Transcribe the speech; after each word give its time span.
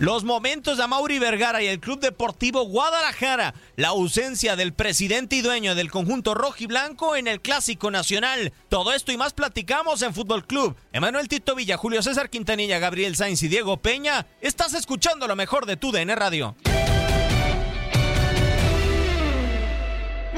Los 0.00 0.24
momentos 0.24 0.78
de 0.78 0.86
Mauri 0.88 1.18
Vergara 1.18 1.62
y 1.62 1.66
el 1.66 1.78
Club 1.78 2.00
Deportivo 2.00 2.62
Guadalajara, 2.64 3.52
la 3.76 3.88
ausencia 3.88 4.56
del 4.56 4.72
presidente 4.72 5.36
y 5.36 5.42
dueño 5.42 5.74
del 5.74 5.90
conjunto 5.90 6.32
rojo 6.32 6.56
y 6.60 6.64
blanco 6.66 7.16
en 7.16 7.28
el 7.28 7.42
Clásico 7.42 7.90
Nacional. 7.90 8.54
Todo 8.70 8.94
esto 8.94 9.12
y 9.12 9.18
más 9.18 9.34
platicamos 9.34 10.00
en 10.00 10.14
Fútbol 10.14 10.46
Club. 10.46 10.74
Emanuel 10.94 11.28
Tito 11.28 11.54
Villa, 11.54 11.76
Julio 11.76 12.02
César 12.02 12.30
Quintanilla, 12.30 12.78
Gabriel 12.78 13.14
Sainz 13.14 13.42
y 13.42 13.48
Diego 13.48 13.76
Peña. 13.76 14.26
Estás 14.40 14.72
escuchando 14.72 15.28
lo 15.28 15.36
mejor 15.36 15.66
de 15.66 15.76
tu 15.76 15.92
DN 15.92 16.14
Radio. 16.16 16.56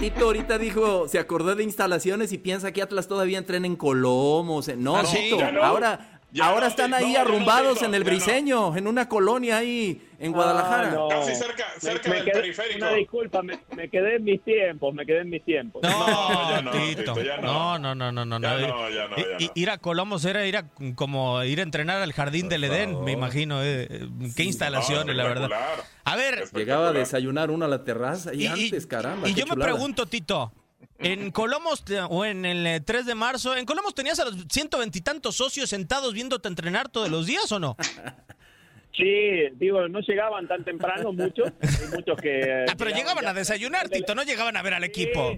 Tito 0.01 0.25
ahorita 0.25 0.59
dijo, 0.59 1.07
se 1.07 1.21
acordó 1.21 1.55
de 1.55 1.63
instalaciones 1.63 2.33
y 2.33 2.39
piensa 2.39 2.73
que 2.73 2.83
Atlas 2.83 3.07
todavía 3.07 3.39
entrena 3.39 3.69
en 3.69 3.77
Colomos. 3.77 4.67
No, 4.77 4.97
Ah, 4.97 5.05
sí, 5.07 5.19
Tito, 5.19 5.39
ya 5.39 5.53
no. 5.53 5.63
ahora, 5.63 6.21
Ya 6.33 6.47
ahora 6.47 6.63
no, 6.63 6.67
están 6.69 6.91
no, 6.93 6.97
ahí 6.97 7.13
no, 7.13 7.21
arrumbados 7.21 7.83
en 7.83 7.95
el. 7.95 8.05
Briseño, 8.05 8.75
en 8.77 8.87
una 8.87 9.07
colonia 9.09 9.59
ahí 9.59 10.01
en 10.19 10.33
Guadalajara. 10.33 10.89
Ah, 10.89 10.95
no. 10.95 11.09
Casi 11.09 11.35
cerca, 11.35 11.65
cerca 11.79 12.09
me 12.09 12.17
del 12.17 12.25
quedé- 12.25 12.33
periférico. 12.33 12.77
Una 12.79 12.93
disculpa, 12.95 13.43
me, 13.43 13.59
me 13.77 13.89
quedé 13.91 14.17
en 14.17 14.25
mis 14.25 14.43
tiempos, 14.43 14.95
me 14.95 15.05
quedé 15.05 15.21
en 15.21 15.29
mis 15.31 15.45
tiempos. 15.45 15.83
No, 15.83 15.91
No, 15.91 16.51
ya 16.51 16.63
no, 16.63 16.71
Tito. 16.71 17.01
Tito, 17.15 17.23
ya 17.23 17.37
no, 17.37 17.79
no. 17.79 17.95
no, 17.95 18.11
no, 18.13 18.25
no, 18.25 18.39
no. 18.39 18.41
Ya 18.41 18.57
no. 18.67 18.69
no, 18.69 18.91
ya 18.91 19.09
no, 19.09 19.17
I- 19.19 19.21
ya 19.23 19.37
i- 19.41 19.47
no. 19.47 19.53
Ir 19.55 19.71
a 19.71 19.79
Colomos 19.79 20.25
era 20.25 20.47
ir 20.47 20.57
a, 20.57 20.69
como 20.95 21.43
ir 21.45 21.61
a 21.61 21.63
entrenar 21.63 22.01
al 22.01 22.13
jardín 22.15 22.49
del 22.49 22.65
Edén, 22.65 23.05
me 23.05 23.13
imagino. 23.13 23.63
eh, 23.63 24.09
Qué 24.35 24.45
instalaciones, 24.45 25.15
la 25.15 25.25
verdad. 25.25 25.51
A 26.05 26.17
ver, 26.17 26.45
Llegaba 26.55 26.89
a 26.89 26.93
desayunar 26.93 27.51
uno 27.51 27.67
a 27.67 27.69
la 27.69 27.85
terraza 27.85 28.33
y, 28.35 28.45
y, 28.45 28.47
antes, 28.47 28.85
y- 28.85 28.89
caramba. 28.89 29.29
y 29.29 29.35
yo 29.35 29.45
me 29.47 29.57
pregunto, 29.57 30.07
Tito, 30.07 30.53
en 31.03 31.31
Colomos 31.33 31.85
o 32.11 32.25
en 32.25 32.45
el 32.45 32.67
eh, 32.67 32.81
3 32.81 33.07
de 33.07 33.15
marzo, 33.15 33.57
¿en 33.57 33.65
Colomos 33.67 33.95
tenías 33.95 34.19
a 34.21 34.25
los 34.25 34.37
ciento 34.51 34.79
veintitantos 34.79 35.37
socios 35.37 35.69
sentados 35.71 36.15
viéndote 36.15 36.49
entrenar 36.49 36.89
todos 36.89 37.09
los 37.11 37.27
días 37.27 37.51
o 37.53 37.59
no? 37.59 37.77
Sí, 38.97 39.49
digo, 39.55 39.89
no 39.89 40.01
llegaban 40.01 40.47
tan 40.47 40.65
temprano 40.65 41.13
muchos, 41.13 41.51
hay 41.63 41.89
muchos 41.97 42.17
que... 42.21 42.67
Ah, 42.69 42.75
pero 42.77 42.91
llegaban 42.91 43.25
ya- 43.25 43.31
a 43.31 43.35
desayunar, 43.35 43.89
Tito, 43.89 44.15
no 44.15 44.23
llegaban 44.23 44.57
a 44.57 44.63
ver 44.63 44.75
al 44.75 44.85
equipo. 44.85 45.35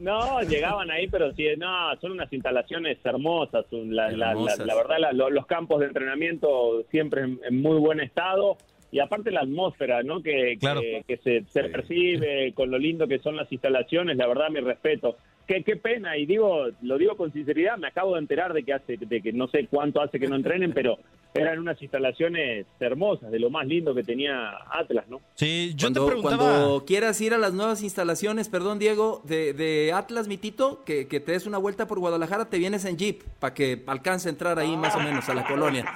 No, 0.00 0.40
llegaban 0.42 0.90
ahí, 0.90 1.06
pero 1.08 1.32
sí, 1.34 1.44
no, 1.56 1.68
son 2.00 2.12
unas 2.12 2.32
instalaciones 2.32 2.98
hermosas. 3.04 3.66
un- 3.72 3.94
La, 3.94 4.10
la- 4.10 4.34
la- 4.34 4.56
la 4.64 4.74
verdad, 4.74 4.96
los 5.12 5.46
campos 5.46 5.80
de 5.80 5.86
entrenamiento 5.86 6.84
siempre 6.90 7.22
en, 7.22 7.40
en 7.48 7.60
muy 7.62 7.78
buen 7.78 8.00
estado. 8.00 8.58
Y 8.90 9.00
aparte 9.00 9.30
la 9.30 9.40
atmósfera, 9.40 10.02
¿no? 10.02 10.22
Que, 10.22 10.56
Claro. 10.58 10.80
que, 10.80 11.04
que 11.06 11.16
se, 11.18 11.44
se 11.50 11.64
percibe 11.64 12.52
con 12.54 12.70
lo 12.70 12.78
lindo 12.78 13.06
que 13.06 13.18
son 13.18 13.36
las 13.36 13.50
instalaciones, 13.52 14.16
la 14.16 14.26
verdad, 14.26 14.48
mi 14.50 14.60
respeto. 14.60 15.16
Qué, 15.48 15.64
qué 15.64 15.76
pena, 15.76 16.16
y 16.18 16.26
digo, 16.26 16.66
lo 16.82 16.98
digo 16.98 17.16
con 17.16 17.32
sinceridad, 17.32 17.78
me 17.78 17.88
acabo 17.88 18.14
de 18.14 18.20
enterar 18.20 18.52
de 18.52 18.62
que 18.62 18.74
hace, 18.74 18.98
de 18.98 19.22
que 19.22 19.32
no 19.32 19.48
sé 19.48 19.66
cuánto 19.66 20.02
hace 20.02 20.20
que 20.20 20.28
no 20.28 20.36
entrenen, 20.36 20.74
pero 20.74 20.98
eran 21.32 21.58
unas 21.58 21.80
instalaciones 21.80 22.66
hermosas, 22.80 23.30
de 23.30 23.38
lo 23.38 23.48
más 23.48 23.66
lindo 23.66 23.94
que 23.94 24.02
tenía 24.02 24.50
Atlas, 24.70 25.06
¿no? 25.08 25.22
Sí, 25.36 25.72
yo 25.74 25.86
Cuando, 25.86 26.04
te 26.04 26.10
preguntaba... 26.10 26.36
cuando 26.36 26.84
quieras 26.84 27.18
ir 27.22 27.32
a 27.32 27.38
las 27.38 27.54
nuevas 27.54 27.82
instalaciones, 27.82 28.50
perdón 28.50 28.78
Diego, 28.78 29.22
de, 29.24 29.54
de 29.54 29.92
Atlas, 29.94 30.28
mi 30.28 30.36
Tito, 30.36 30.84
que, 30.84 31.08
que 31.08 31.18
te 31.18 31.32
des 31.32 31.46
una 31.46 31.56
vuelta 31.56 31.86
por 31.86 31.98
Guadalajara, 31.98 32.50
te 32.50 32.58
vienes 32.58 32.84
en 32.84 32.98
Jeep 32.98 33.22
para 33.40 33.54
que 33.54 33.82
alcance 33.86 34.28
a 34.28 34.32
entrar 34.32 34.58
ahí 34.58 34.76
más 34.76 34.94
o 34.96 35.00
menos 35.00 35.28
a 35.28 35.34
la 35.34 35.46
colonia. 35.46 35.86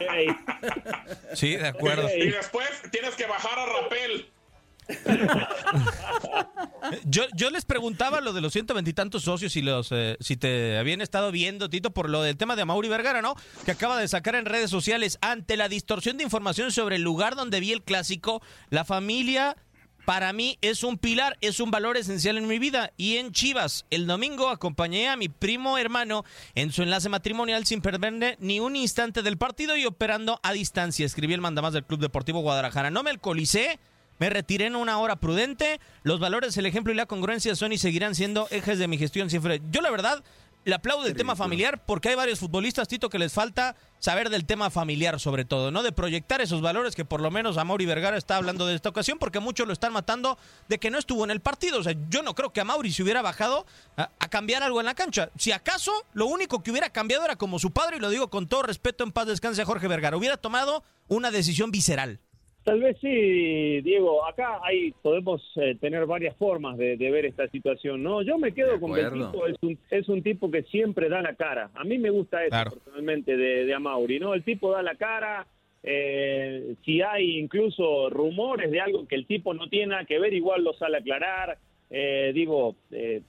Sí, 1.34 1.56
de 1.56 1.68
acuerdo. 1.68 2.08
Y 2.14 2.30
después 2.30 2.68
tienes 2.90 3.14
que 3.14 3.26
bajar 3.26 3.58
a 3.58 3.82
rapel. 3.82 4.26
Yo, 7.04 7.50
les 7.50 7.64
preguntaba 7.64 8.20
lo 8.20 8.32
de 8.32 8.40
los 8.40 8.52
ciento 8.52 8.74
veintitantos 8.74 9.22
socios 9.22 9.56
y 9.56 9.62
los 9.62 9.88
eh, 9.92 10.16
si 10.20 10.36
te 10.36 10.76
habían 10.78 11.00
estado 11.00 11.30
viendo, 11.30 11.70
Tito, 11.70 11.92
por 11.92 12.10
lo 12.10 12.22
del 12.22 12.36
tema 12.36 12.56
de 12.56 12.64
Mauri 12.64 12.88
Vergara, 12.88 13.22
¿no? 13.22 13.34
Que 13.64 13.70
acaba 13.70 13.98
de 13.98 14.08
sacar 14.08 14.34
en 14.34 14.44
redes 14.44 14.70
sociales 14.70 15.18
ante 15.20 15.56
la 15.56 15.68
distorsión 15.68 16.16
de 16.16 16.24
información 16.24 16.72
sobre 16.72 16.96
el 16.96 17.02
lugar 17.02 17.36
donde 17.36 17.60
vi 17.60 17.72
el 17.72 17.82
clásico, 17.82 18.42
la 18.70 18.84
familia 18.84 19.56
para 20.04 20.32
mí 20.32 20.58
es 20.62 20.82
un 20.82 20.98
pilar, 20.98 21.38
es 21.40 21.60
un 21.60 21.70
valor 21.70 21.96
esencial 21.96 22.36
en 22.36 22.48
mi 22.48 22.58
vida. 22.58 22.92
Y 22.96 23.18
en 23.18 23.32
Chivas, 23.32 23.86
el 23.90 24.06
domingo 24.06 24.48
acompañé 24.48 25.08
a 25.08 25.16
mi 25.16 25.28
primo 25.28 25.78
hermano 25.78 26.24
en 26.54 26.72
su 26.72 26.82
enlace 26.82 27.08
matrimonial 27.08 27.66
sin 27.66 27.80
perderle 27.80 28.36
ni 28.40 28.58
un 28.58 28.74
instante 28.74 29.22
del 29.22 29.38
partido 29.38 29.76
y 29.76 29.86
operando 29.86 30.40
a 30.42 30.52
distancia. 30.52 31.06
Escribí 31.06 31.34
el 31.34 31.40
mandamás 31.40 31.72
del 31.72 31.84
Club 31.84 32.00
Deportivo 32.00 32.40
Guadalajara. 32.40 32.90
No 32.90 33.04
me 33.04 33.10
alcoholicé, 33.10 33.78
me 34.22 34.30
retiré 34.30 34.66
en 34.66 34.76
una 34.76 34.98
hora 34.98 35.16
prudente. 35.16 35.80
Los 36.04 36.20
valores, 36.20 36.56
el 36.56 36.64
ejemplo 36.64 36.92
y 36.92 36.96
la 36.96 37.06
congruencia 37.06 37.56
son 37.56 37.72
y 37.72 37.78
seguirán 37.78 38.14
siendo 38.14 38.46
ejes 38.52 38.78
de 38.78 38.86
mi 38.86 38.96
gestión 38.96 39.28
siempre. 39.28 39.60
Yo 39.72 39.80
la 39.80 39.90
verdad 39.90 40.22
le 40.64 40.76
aplaudo 40.76 41.08
el 41.08 41.16
tema 41.16 41.34
familiar 41.34 41.84
porque 41.84 42.10
hay 42.10 42.14
varios 42.14 42.38
futbolistas, 42.38 42.86
Tito, 42.86 43.10
que 43.10 43.18
les 43.18 43.32
falta 43.32 43.74
saber 43.98 44.30
del 44.30 44.44
tema 44.44 44.70
familiar 44.70 45.18
sobre 45.18 45.44
todo, 45.44 45.72
¿no? 45.72 45.82
De 45.82 45.90
proyectar 45.90 46.40
esos 46.40 46.60
valores 46.60 46.94
que 46.94 47.04
por 47.04 47.20
lo 47.20 47.32
menos 47.32 47.58
a 47.58 47.64
Mauri 47.64 47.84
Vergara 47.84 48.16
está 48.16 48.36
hablando 48.36 48.64
de 48.64 48.76
esta 48.76 48.90
ocasión 48.90 49.18
porque 49.18 49.40
muchos 49.40 49.66
lo 49.66 49.72
están 49.72 49.92
matando 49.92 50.38
de 50.68 50.78
que 50.78 50.92
no 50.92 50.98
estuvo 50.98 51.24
en 51.24 51.32
el 51.32 51.40
partido. 51.40 51.80
O 51.80 51.82
sea, 51.82 51.96
yo 52.08 52.22
no 52.22 52.36
creo 52.36 52.52
que 52.52 52.60
a 52.60 52.64
Mauri 52.64 52.92
se 52.92 53.02
hubiera 53.02 53.22
bajado 53.22 53.66
a, 53.96 54.08
a 54.20 54.28
cambiar 54.28 54.62
algo 54.62 54.78
en 54.78 54.86
la 54.86 54.94
cancha. 54.94 55.30
Si 55.36 55.50
acaso, 55.50 55.90
lo 56.12 56.26
único 56.26 56.62
que 56.62 56.70
hubiera 56.70 56.90
cambiado 56.90 57.24
era 57.24 57.34
como 57.34 57.58
su 57.58 57.72
padre, 57.72 57.96
y 57.96 58.00
lo 58.00 58.08
digo 58.08 58.30
con 58.30 58.46
todo 58.46 58.62
respeto, 58.62 59.02
en 59.02 59.10
paz 59.10 59.26
descanse 59.26 59.62
a 59.62 59.66
Jorge 59.66 59.88
Vergara, 59.88 60.16
hubiera 60.16 60.36
tomado 60.36 60.84
una 61.08 61.32
decisión 61.32 61.72
visceral. 61.72 62.20
Tal 62.64 62.80
vez 62.80 62.96
sí, 63.00 63.80
Diego. 63.80 64.24
Acá 64.24 64.60
hay, 64.62 64.92
podemos 65.02 65.42
eh, 65.56 65.74
tener 65.80 66.06
varias 66.06 66.36
formas 66.36 66.78
de, 66.78 66.96
de 66.96 67.10
ver 67.10 67.26
esta 67.26 67.48
situación, 67.48 68.02
¿no? 68.02 68.22
Yo 68.22 68.38
me 68.38 68.52
quedo 68.52 68.78
con 68.78 68.94
que 68.94 69.00
el 69.00 69.06
acuerdo. 69.06 69.30
tipo 69.32 69.46
es 69.48 69.56
un, 69.62 69.78
es 69.90 70.08
un 70.08 70.22
tipo 70.22 70.50
que 70.50 70.62
siempre 70.64 71.08
da 71.08 71.20
la 71.22 71.34
cara. 71.34 71.70
A 71.74 71.82
mí 71.84 71.98
me 71.98 72.10
gusta 72.10 72.40
eso 72.42 72.50
Claro. 72.50 72.70
personalmente 72.72 73.36
de, 73.36 73.64
de 73.64 73.74
Amauri, 73.74 74.20
¿no? 74.20 74.32
El 74.34 74.44
tipo 74.44 74.70
da 74.70 74.82
la 74.82 74.94
cara. 74.94 75.46
eh, 75.82 76.74
si 76.84 77.02
hay 77.02 77.38
incluso 77.38 78.08
rumores 78.10 78.70
de 78.70 78.80
algo 78.80 79.08
que 79.08 79.16
el 79.16 79.26
tipo 79.26 79.52
no 79.54 79.68
tiene 79.68 79.88
nada 79.88 80.04
que 80.04 80.20
ver, 80.20 80.32
igual 80.32 80.62
lo 80.62 80.72
sale 80.74 80.98
a 80.98 81.00
aclarar. 81.00 81.58
Eh, 81.90 82.30
digo, 82.32 82.76
eh, 82.92 83.22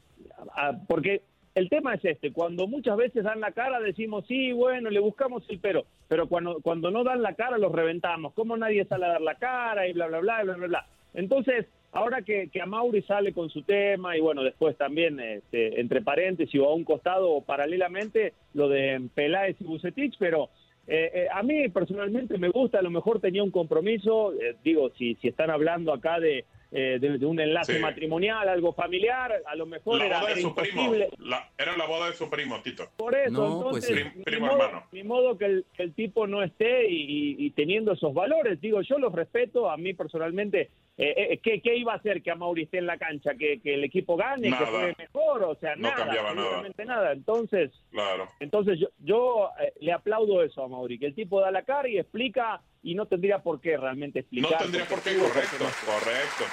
a- 0.55 0.67
a- 0.69 0.77
porque 0.87 1.21
el 1.55 1.69
tema 1.69 1.93
es 1.93 2.05
este, 2.05 2.31
cuando 2.31 2.67
muchas 2.67 2.97
veces 2.97 3.23
dan 3.23 3.39
la 3.39 3.51
cara 3.51 3.79
decimos, 3.79 4.25
sí, 4.27 4.51
bueno, 4.51 4.89
le 4.89 4.99
buscamos 4.99 5.43
el 5.49 5.59
pero, 5.59 5.85
pero 6.07 6.27
cuando, 6.27 6.59
cuando 6.61 6.89
no 6.89 7.03
dan 7.03 7.21
la 7.21 7.35
cara 7.35 7.57
los 7.57 7.71
reventamos, 7.71 8.33
como 8.33 8.57
nadie 8.57 8.85
sale 8.85 9.05
a 9.05 9.09
dar 9.09 9.21
la 9.21 9.35
cara 9.35 9.87
y 9.87 9.93
bla, 9.93 10.07
bla, 10.07 10.19
bla, 10.19 10.43
bla, 10.43 10.55
bla, 10.55 10.67
bla. 10.67 10.87
Entonces, 11.13 11.67
ahora 11.91 12.23
que, 12.23 12.49
que 12.49 12.61
Amauri 12.61 13.03
sale 13.03 13.33
con 13.33 13.49
su 13.49 13.61
tema 13.61 14.17
y 14.17 14.21
bueno, 14.21 14.43
después 14.43 14.75
también, 14.77 15.19
este, 15.19 15.79
entre 15.79 16.01
paréntesis 16.01 16.59
o 16.59 16.65
a 16.65 16.73
un 16.73 16.83
costado 16.83 17.29
o 17.31 17.41
paralelamente, 17.41 18.33
lo 18.53 18.67
de 18.67 19.01
Peláez 19.13 19.55
y 19.59 19.63
Bucetich, 19.63 20.15
pero 20.17 20.49
eh, 20.87 21.11
eh, 21.13 21.27
a 21.31 21.43
mí 21.43 21.69
personalmente 21.69 22.37
me 22.37 22.49
gusta, 22.49 22.79
a 22.79 22.83
lo 22.83 22.89
mejor 22.89 23.19
tenía 23.19 23.43
un 23.43 23.51
compromiso, 23.51 24.33
eh, 24.33 24.55
digo, 24.63 24.89
si, 24.97 25.15
si 25.15 25.27
están 25.27 25.49
hablando 25.51 25.93
acá 25.93 26.19
de, 26.19 26.45
eh, 26.75 26.97
de, 26.99 27.19
de 27.19 27.25
un 27.27 27.39
enlace 27.39 27.75
Sí. 27.75 27.79
matrimonial, 27.79 28.49
algo 28.49 28.73
familiar, 28.73 29.31
a 29.45 29.55
lo 29.55 29.67
mejor 29.67 29.99
La 29.99 30.05
era, 30.07 30.19
boda 30.21 30.27
de 30.33 30.33
era 30.33 30.41
su 30.49 30.55
primo. 30.55 30.81
imposible. 30.81 31.09
La- 31.19 31.49
era 31.57 31.77
la 31.77 31.85
boda 31.85 32.07
de 32.07 32.13
su 32.13 32.29
primo, 32.31 32.59
Tito. 32.63 32.89
Por 32.97 33.15
eso, 33.15 33.31
No, 33.31 33.69
pues 33.69 33.87
entonces, 33.89 34.11
sí. 34.11 34.17
ni, 34.17 34.23
Primo 34.23 34.47
modo, 34.47 34.63
hermano. 34.65 34.87
ni 34.91 35.03
modo 35.03 35.37
que 35.37 35.45
el, 35.45 35.65
que 35.75 35.83
el 35.83 35.93
tipo 35.93 36.25
no 36.25 36.41
esté 36.41 36.89
y, 36.89 36.95
y- 36.95 37.45
y 37.45 37.49
teniendo 37.51 37.91
esos 37.93 38.13
valores. 38.13 38.59
Digo, 38.59 38.81
yo 38.81 38.97
los 38.97 39.13
respeto, 39.13 39.69
a 39.69 39.77
mí 39.77 39.93
personalmente, 39.93 40.71
eh, 40.97 41.13
eh, 41.33 41.39
¿qué, 41.43 41.59
qué 41.61 41.75
iba 41.75 41.93
a 41.93 41.95
hacer 41.95 42.21
que 42.21 42.29
a 42.31 42.35
Mauri 42.35 42.63
esté 42.63 42.77
en 42.77 42.85
la 42.85 42.97
cancha? 42.97 43.31
¿Que, 43.35 43.59
que 43.61 43.73
el 43.73 43.83
equipo 43.83 44.15
gane, 44.15 44.49
que 44.49 44.65
juegue 44.65 44.95
mejor? 44.97 45.43
O 45.43 45.55
sea, 45.55 45.75
No 45.75 45.89
nada, 45.89 45.95
cambiaba 45.97 46.29
nada. 46.33 46.41
absolutamente 46.41 46.85
nada. 46.85 47.11
Entonces, 47.13 47.71
Claro. 47.91 48.27
entonces 48.39 48.79
yo, 48.79 48.87
yo 48.99 49.49
eh, 49.59 49.73
le 49.81 49.91
aplaudo 49.91 50.43
eso 50.43 50.63
a 50.63 50.67
Mauri, 50.67 50.99
que 50.99 51.07
el 51.07 51.15
tipo 51.15 51.41
da 51.41 51.49
la 51.51 51.63
cara 51.63 51.89
y 51.89 51.97
explica 51.97 52.61
y 52.83 52.93
no 52.95 53.07
tendría 53.07 53.39
por 53.39 53.59
qué 53.61 53.75
realmente 53.77 54.19
No 54.19 54.21
explicar. 54.49 54.57
tendría 54.61 54.85
por 54.87 55.01
qué, 55.01 55.15
correcto, 55.17 55.65
correcto. 55.85 56.43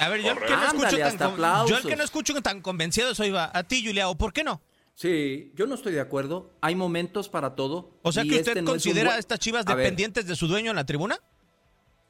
A 0.00 0.08
ver, 0.10 0.20
yo 0.22 0.32
el 0.32 0.38
que 0.38 0.44
no 0.50 0.54
Ándale, 0.56 0.66
escucho 0.86 0.98
tan, 0.98 1.16
con- 1.18 1.26
aplausos. 1.34 1.70
yo 1.70 1.76
el 1.78 1.84
que 1.86 1.96
no 1.96 2.04
escucho 2.04 2.40
tan 2.42 2.60
convencido 2.60 3.14
soy 3.14 3.30
va 3.30 3.50
a 3.52 3.64
ti, 3.64 3.82
Juliao. 3.84 4.16
¿Por 4.16 4.32
qué 4.32 4.44
no? 4.44 4.60
Sí, 4.94 5.52
yo 5.54 5.66
no 5.66 5.74
estoy 5.76 5.92
de 5.94 6.00
acuerdo. 6.00 6.52
Hay 6.60 6.74
momentos 6.74 7.28
para 7.28 7.54
todo. 7.54 7.98
O 8.02 8.12
sea 8.12 8.24
que 8.24 8.30
este 8.36 8.50
usted 8.50 8.54
no 8.56 8.58
es 8.60 8.62
un 8.62 8.72
considera 8.74 9.08
buen- 9.10 9.16
a 9.16 9.18
estas 9.20 9.38
chivas 9.38 9.64
A 9.66 9.74
ver, 9.74 9.84
dependientes 9.84 10.26
de 10.26 10.34
su 10.36 10.46
dueño 10.48 10.70
en 10.70 10.76
la 10.76 10.84
tribuna. 10.86 11.18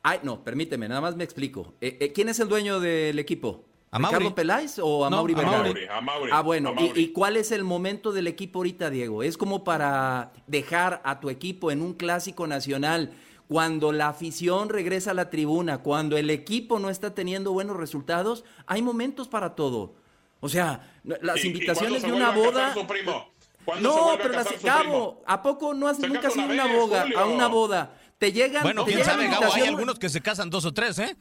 Ay, 0.08 0.20
no, 0.22 0.43
permíteme, 0.43 0.88
nada 0.88 1.00
más 1.02 1.16
me 1.16 1.25
explico. 1.25 1.75
Eh, 1.82 1.99
eh, 2.00 2.12
¿Quién 2.12 2.31
es 2.31 2.40
el 2.40 2.49
dueño 2.49 2.81
del 2.81 3.19
equipo? 3.19 3.64
¿Ricardo 3.93 4.34
Peláez 4.34 4.78
o 4.82 5.05
a 5.05 5.10
No, 5.10 5.16
Mauri 5.16 5.34
a 5.34 5.37
A 5.37 5.40
Vergara? 5.40 5.62
Mauri, 5.64 5.87
a 5.90 6.00
Mauri. 6.00 6.31
Ah, 6.32 6.40
bueno, 6.43 6.75
¿y, 6.94 7.08
cuál 7.08 7.37
es 7.37 7.52
el 7.52 7.62
momento 7.64 8.12
del 8.12 8.26
equipo 8.26 8.60
ahorita, 8.60 8.88
Diego? 8.90 9.22
¿Es 9.22 9.37
como 9.37 9.64
para 9.64 10.32
dejar 10.46 11.02
a 11.05 11.20
tu 11.20 11.28
equipo 11.28 11.70
en 11.70 11.82
un 11.82 11.93
clásico 11.94 12.46
nacional 12.46 13.12
cuando 13.49 13.93
la 13.93 14.08
afición 14.08 14.70
regresa 14.70 15.10
a 15.10 15.14
la 15.14 15.28
tribuna, 15.31 15.78
cuando 15.78 16.16
el 16.16 16.31
equipo 16.31 16.78
no 16.78 16.88
está 16.90 17.14
teniendo 17.14 17.52
buenos 17.52 17.76
resultados? 17.76 18.44
Hay 18.66 18.81
momentos 18.82 19.28
para 19.28 19.55
todo. 19.55 19.94
O 20.40 20.49
sea, 20.49 20.90
las 21.05 21.43
¿Y- 21.44 21.49
y 21.49 21.50
invitaciones 21.50 22.02
de 22.02 22.12
una 22.12 22.31
vuelve 22.31 22.49
a 22.49 22.52
casar 22.52 22.75
boda... 22.75 22.75
su 22.82 22.87
primo? 22.87 23.28
¿Cuándo 23.64 23.93
se 23.93 23.99
No, 24.00 24.16
pero 24.16 24.32
las, 24.34 24.49
primo? 24.49 25.20
¿a 25.26 25.43
poco 25.43 25.75
no 25.75 25.88
has 25.88 25.99
Se 25.99 26.08
nunca 26.08 26.31
ido 26.32 26.43
una 26.44 26.52
una 26.52 26.64
vez, 26.64 26.76
boda, 26.76 27.02
Julio. 27.02 27.19
a 27.19 27.26
una 27.26 27.46
boda? 27.49 27.97
Te 28.19 28.32
llegan, 28.32 28.62
Bueno, 28.62 28.85
te 28.85 28.93
quién 28.93 28.99
llega 29.00 29.17
la 29.17 29.23
sabe, 29.23 29.29
Gabo, 29.41 29.55
hay 29.55 29.62
algunos 29.62 29.99
que 29.99 30.09
se 30.09 30.20
casan 30.20 30.50
dos 30.50 30.65
o 30.65 30.73
tres, 30.75 30.99
¿eh? 30.99 31.17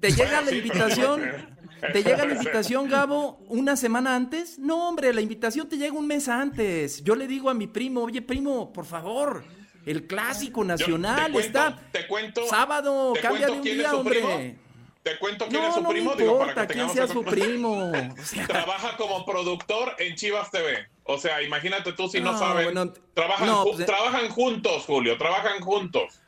te 0.00 0.10
llega 0.12 0.40
la 0.40 0.50
invitación, 0.52 1.22
te 1.92 2.02
llega 2.02 2.24
la 2.24 2.34
invitación, 2.34 2.88
Gabo, 2.88 3.38
una 3.48 3.76
semana 3.76 4.16
antes. 4.16 4.58
No, 4.58 4.88
hombre, 4.88 5.12
la 5.12 5.20
invitación 5.20 5.68
te 5.68 5.76
llega 5.76 5.92
un 5.92 6.06
mes 6.06 6.28
antes. 6.28 7.04
Yo 7.04 7.14
le 7.14 7.26
digo 7.28 7.50
a 7.50 7.54
mi 7.54 7.66
primo, 7.68 8.02
oye, 8.02 8.20
primo, 8.22 8.72
por 8.72 8.84
favor, 8.84 9.44
el 9.86 10.06
clásico 10.06 10.62
Yo- 10.62 10.66
nacional 10.68 11.26
te 11.26 11.32
cuento- 11.32 11.38
está 11.46 11.80
Te 11.92 12.06
cuento. 12.08 12.46
sábado, 12.48 13.12
te 13.12 13.20
cambia 13.20 13.46
de 13.46 13.46
cuento 13.46 13.56
un 13.58 13.62
quién 13.62 13.76
día, 13.78 13.84
es 13.86 13.90
su 13.92 13.96
hombre. 13.98 14.20
primo. 14.20 14.58
Te 15.02 15.18
cuento 15.18 15.46
quién 15.48 15.62
es 15.62 15.68
No, 15.68 15.74
su 15.76 15.80
no 15.82 15.88
primo, 15.88 16.14
digo, 16.14 16.38
para 16.38 16.50
importa 16.50 16.66
que 16.66 16.74
quién 16.74 16.90
sea 16.90 17.06
su 17.06 17.22
primo. 17.24 17.90
O 18.20 18.24
sea, 18.24 18.46
Trabaja 18.46 18.96
como 18.96 19.24
productor 19.24 19.94
en 19.98 20.14
Chivas 20.16 20.50
TV. 20.50 20.88
O 21.04 21.16
sea, 21.18 21.40
imagínate 21.42 21.92
tú 21.94 22.08
si 22.08 22.20
no, 22.20 22.32
No, 22.32 22.52
bueno, 22.54 22.92
trabajan, 23.14 23.46
no, 23.46 23.64
ju- 23.64 23.74
pues, 23.76 23.86
trabajan 23.86 24.28
juntos, 24.28 24.84
Julio, 24.86 25.16
trabajan 25.16 25.60
juntos. 25.60 26.20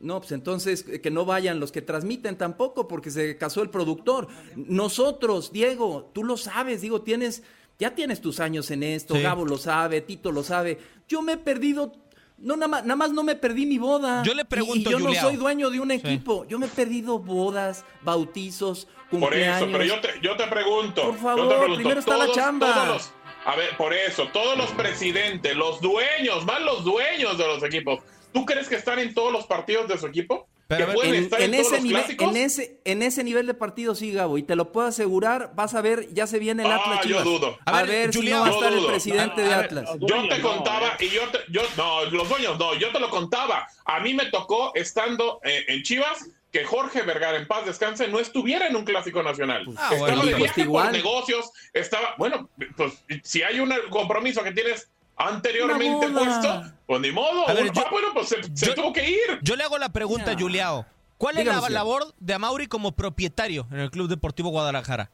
No, 0.00 0.18
pues 0.20 0.32
entonces 0.32 0.84
eh, 0.88 1.00
que 1.02 1.10
no 1.10 1.26
vayan 1.26 1.60
los 1.60 1.72
que 1.72 1.82
transmiten 1.82 2.36
tampoco, 2.38 2.88
porque 2.88 3.10
se 3.10 3.36
casó 3.36 3.62
el 3.62 3.68
productor. 3.70 4.28
Nosotros, 4.56 5.52
Diego, 5.52 6.10
tú 6.14 6.24
lo 6.24 6.36
sabes, 6.38 6.80
digo, 6.80 7.02
tienes, 7.02 7.42
ya 7.78 7.94
tienes 7.94 8.20
tus 8.22 8.40
años 8.40 8.70
en 8.70 8.82
esto, 8.82 9.14
Sí. 9.14 9.22
Gabo 9.22 9.44
lo 9.44 9.58
sabe, 9.58 10.00
Tito 10.00 10.32
lo 10.32 10.42
sabe. 10.42 10.78
Yo 11.06 11.20
me 11.20 11.32
he 11.32 11.36
perdido, 11.36 11.92
no 12.38 12.56
nada 12.56 12.68
más, 12.68 12.82
nada 12.84 12.96
más 12.96 13.12
no 13.12 13.22
me 13.22 13.36
perdí 13.36 13.66
mi 13.66 13.76
boda. 13.76 14.22
Yo 14.22 14.32
le 14.32 14.46
pregunto, 14.46 14.88
y 14.88 14.92
yo 14.92 14.98
no 15.00 15.12
soy 15.14 15.36
dueño 15.36 15.68
de 15.68 15.80
un 15.80 15.90
equipo, 15.90 16.46
yo 16.48 16.58
me 16.58 16.64
he 16.66 16.70
perdido 16.70 17.18
bodas, 17.18 17.84
bautizos, 18.02 18.86
Por 19.10 19.20
cumpleaños. 19.20 19.56
eso, 19.62 19.68
pero 19.72 19.84
yo 19.84 20.00
te, 20.00 20.08
yo 20.22 20.36
te 20.36 20.46
pregunto. 20.46 21.02
Por 21.02 21.14
yo 21.16 21.20
favor, 21.20 21.48
te 21.48 21.54
pregunto, 21.56 21.74
primero 21.76 22.00
está 22.00 22.16
la 22.16 22.32
chamba. 22.32 22.72
todos 22.74 22.88
los- 22.88 23.12
a 23.44 23.56
ver, 23.56 23.76
por 23.76 23.92
eso, 23.94 24.28
todos 24.32 24.56
los 24.56 24.70
presidentes, 24.72 25.56
los 25.56 25.80
dueños, 25.80 26.44
más 26.46 26.60
los 26.62 26.84
dueños 26.84 27.36
de 27.38 27.46
los 27.46 27.62
equipos, 27.62 28.00
¿tú 28.32 28.44
crees 28.46 28.68
que 28.68 28.76
están 28.76 28.98
en 28.98 29.14
todos 29.14 29.32
los 29.32 29.46
partidos 29.46 29.88
de 29.88 29.98
su 29.98 30.06
equipo? 30.06 30.48
Pero, 30.68 30.82
¿Que 30.82 30.86
ver, 30.86 30.94
pueden 30.94 31.14
En, 31.16 31.22
estar 31.24 31.40
en, 31.40 31.52
en 31.54 31.60
todos 31.62 31.66
ese 31.66 31.74
los 31.76 31.84
nivel, 31.84 32.00
clásicos? 32.02 32.28
en, 32.30 32.36
ese, 32.36 32.80
en 32.84 33.02
ese 33.02 33.24
nivel 33.24 33.46
de 33.48 33.54
partido 33.54 33.94
sí, 33.96 34.12
Gabo, 34.12 34.38
y 34.38 34.44
te 34.44 34.54
lo 34.54 34.70
puedo 34.70 34.86
asegurar, 34.86 35.50
vas 35.56 35.74
a 35.74 35.80
ver, 35.80 36.06
ya 36.14 36.28
se 36.28 36.38
viene 36.38 36.62
el 36.64 36.70
Ah, 36.70 36.76
Atlas 36.76 36.98
yo 36.98 37.08
Chivas. 37.08 37.24
dudo. 37.24 37.58
A, 37.66 37.78
A 37.78 37.82
ver, 37.82 37.88
ver, 37.90 38.12
si 38.12 38.18
Julián, 38.20 38.38
no 38.38 38.42
va 38.44 38.46
a 38.46 38.50
yo 38.52 38.56
estar 38.58 38.72
el 38.78 38.86
presidente 38.86 39.40
de 39.42 39.48
ver, 39.48 39.58
Atlas. 39.64 39.84
los 39.98 40.08
Yo 40.10 40.28
te 40.28 40.38
no, 40.38 40.48
contaba 40.48 40.88
¿eh? 41.00 41.04
y 41.06 41.08
yo 41.08 41.22
te, 41.30 41.38
yo 41.48 41.62
no, 41.76 42.04
los 42.04 42.28
dueños 42.28 42.56
no, 42.56 42.74
yo 42.76 42.92
te 42.92 43.00
lo 43.00 43.10
contaba. 43.10 43.66
A 43.84 43.98
mí 43.98 44.14
me 44.14 44.26
tocó 44.26 44.70
estando 44.76 45.40
eh, 45.42 45.64
en 45.66 45.82
Chivas 45.82 46.30
que 46.52 46.64
Jorge 46.64 47.02
Vergara 47.02 47.36
en 47.36 47.48
paz 47.48 47.66
descanse 47.66 48.06
no 48.06 48.20
estuviera 48.20 48.68
en 48.68 48.76
un 48.76 48.84
clásico 48.84 49.24
nacional. 49.24 49.64
Ah, 49.76 49.90
estaba 49.92 49.98
bueno, 49.98 50.22
de 50.22 50.30
pues 50.30 50.36
viaje 50.42 50.60
igual. 50.62 50.84
por 50.86 50.92
negocios, 50.96 51.50
estaba, 51.72 52.14
bueno, 52.16 52.48
pues 52.76 52.92
si 53.24 53.42
hay 53.42 53.58
un 53.58 53.72
compromiso 53.90 54.42
que 54.44 54.52
tienes 54.52 54.88
anteriormente 55.28 56.08
puesto, 56.08 56.62
pues 56.86 57.00
ni 57.00 57.12
modo. 57.12 57.48
A 57.48 57.52
ver, 57.54 57.70
ah, 57.70 57.72
yo- 57.74 57.90
bueno, 57.90 58.08
pues 58.14 58.28
se, 58.28 58.72
tuvo 58.74 58.92
que 58.92 59.08
ir. 59.08 59.38
Yo 59.42 59.56
le 59.56 59.64
hago 59.64 59.78
la 59.78 59.90
pregunta, 59.92 60.32
Ya. 60.32 60.38
Juliao. 60.38 60.86
¿Cuál 61.18 61.36
es 61.36 61.40
Dígame, 61.44 61.56
la 61.56 61.66
señor. 61.66 61.72
labor 61.72 62.14
de 62.18 62.34
Amauri 62.34 62.66
como 62.66 62.92
propietario 62.92 63.66
en 63.70 63.80
el 63.80 63.90
Club 63.90 64.08
Deportivo 64.08 64.48
Guadalajara? 64.50 65.10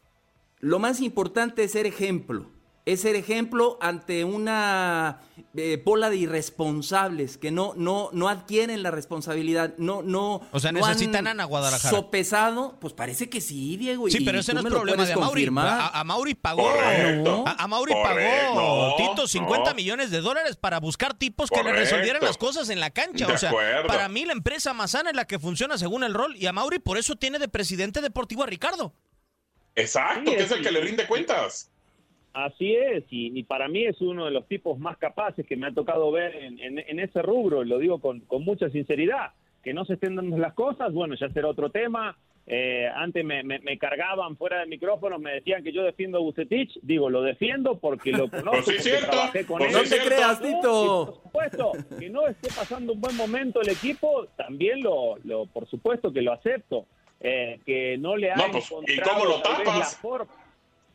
Lo 0.61 0.79
más 0.79 1.01
importante 1.01 1.65
es 1.65 1.73
ser 1.73 1.85
ejemplo. 1.87 2.47
Es 2.87 3.01
ser 3.01 3.17
ejemplo 3.17 3.79
ante 3.81 4.23
una 4.23 5.21
eh, 5.57 5.83
bola 5.85 6.09
de 6.09 6.19
irresponsables 6.19 7.37
que 7.37 7.51
no, 7.51 7.75
no, 7.77 8.11
no 8.13 8.29
adquieren 8.29 8.81
la 8.85 8.93
responsabilidad, 8.93 9.75
no, 9.77 10.03
no. 10.03 10.41
O 10.53 10.61
sea, 10.61 10.71
no 10.71 10.85
han 10.85 10.93
necesitan 10.93 11.41
a 11.41 11.45
Guadalajara. 11.45 11.91
Sopesado, 11.91 12.77
pues 12.81 12.93
parece 12.95 13.29
que 13.29 13.41
sí, 13.41 13.77
Diego. 13.77 14.09
Sí, 14.09 14.19
y 14.21 14.25
pero 14.25 14.39
ese 14.39 14.55
no 14.55 14.61
es 14.61 14.67
problema 14.67 15.05
de 15.05 15.15
confirmar. 15.15 15.67
A, 15.67 15.89
a 15.99 16.05
Mauri 16.05 16.35
pagó. 16.35 16.63
Correcto. 16.63 17.43
A, 17.45 17.65
a 17.65 17.67
Mauri 17.67 17.93
Correcto. 17.93 18.55
pagó, 18.55 18.89
No, 18.91 18.97
Tito, 18.97 19.27
50 19.27 19.71
no. 19.71 19.75
millones 19.75 20.13
de 20.13 20.21
dólares 20.21 20.55
para 20.55 20.79
buscar 20.79 21.15
tipos 21.15 21.51
que 21.51 21.65
le 21.65 21.73
resolvieran 21.73 22.23
las 22.23 22.39
cosas 22.39 22.69
en 22.71 22.79
la 22.79 22.91
cancha. 22.91 23.27
De 23.27 23.33
o 23.33 23.39
sea, 23.39 23.49
acuerdo. 23.51 23.89
para 23.89 24.09
mí 24.09 24.25
la 24.25 24.33
empresa 24.33 24.73
Mazana 24.75 25.11
es 25.11 25.17
la 25.17 25.27
que 25.27 25.41
funciona 25.41 25.77
según 25.77 26.05
el 26.05 26.15
rol 26.15 26.37
y 26.37 26.47
a 26.47 26.53
Mauri 26.53 26.79
por 26.79 26.99
eso 26.99 27.17
tiene 27.17 27.41
de 27.41 27.49
presidente 27.49 28.01
deportivo 28.01 28.45
a 28.45 28.47
Ricardo. 28.47 28.95
Exacto, 29.75 30.31
Sí, 30.31 30.37
que 30.37 30.43
es 30.45 30.51
el 30.53 30.59
sí. 30.59 30.63
que 30.63 30.71
le 30.71 30.81
rinde 30.83 31.07
cuentas. 31.09 31.73
Así 32.45 32.75
es, 32.75 33.05
y, 33.11 33.39
y 33.39 33.43
para 33.45 33.67
mí 33.67 33.85
es 33.87 33.99
uno 34.03 34.27
de 34.27 34.31
los 34.31 34.47
tipos 34.47 34.79
más 34.79 34.99
capaces 34.99 35.47
que 35.47 35.57
me 35.57 35.69
ha 35.69 35.73
tocado 35.73 36.11
ver 36.13 36.37
en, 36.37 36.59
en- 36.61 36.79
en 36.87 37.01
ese 37.01 37.23
rubro, 37.23 37.63
y 37.63 37.67
lo 37.69 37.79
digo 37.79 37.99
con, 37.99 38.21
con 38.21 38.45
mucha 38.45 38.69
sinceridad. 38.69 39.31
Que 39.63 39.73
no 39.73 39.85
se 39.87 39.95
estén 39.95 40.17
dando 40.17 40.37
las 40.37 40.53
cosas, 40.53 40.93
bueno, 40.93 41.15
ya 41.19 41.29
será 41.31 41.49
otro 41.49 41.71
tema. 41.71 42.17
Eh, 42.47 42.87
antes 42.95 43.25
me, 43.25 43.43
me- 43.43 43.59
me 43.61 43.79
cargaban 43.79 44.37
fuera 44.37 44.61
de 44.61 44.67
micrófono, 44.67 45.19
me 45.19 45.33
decían 45.33 45.65
que 45.65 45.73
yo 45.73 45.83
defiendo 45.83 46.19
a 46.19 46.21
Bucetich. 46.21 46.79
Digo, 46.83 47.09
lo 47.09 47.23
defiendo 47.23 47.79
porque 47.79 48.13
lo 48.13 48.29
conozco, 48.31 48.51
Pues 48.51 48.65
sí, 48.67 48.73
porque 48.73 48.83
cierto. 48.83 49.11
trabajé 49.11 49.47
con 49.47 49.59
Pues 49.59 49.75
él. 49.75 49.83
no 49.83 49.89
te 49.97 50.05
creas, 50.07 50.41
Tito. 50.43 50.53
y 50.53 50.87
por 51.07 51.15
supuesto, 51.23 51.73
que 51.99 52.11
no 52.11 52.27
esté 52.29 52.49
pasando 52.55 52.93
un 52.93 53.01
buen 53.01 53.17
momento 53.17 53.63
el 53.63 53.71
equipo, 53.71 54.27
también 54.37 54.83
lo, 54.83 55.17
lo 55.25 55.47
por 55.47 55.67
supuesto 55.69 56.13
que 56.13 56.21
lo 56.23 56.33
acepto. 56.33 56.85
Eh, 57.19 57.61
que 57.65 57.97
no 57.97 58.15
le 58.15 58.31
ha 58.31 58.37
No, 58.37 58.45
pues, 58.53 58.71
¿y 58.89 59.01
cómo 59.01 59.25
lo 59.25 59.41
tapas? 59.41 59.79
la 59.79 59.85
forma. 59.87 60.31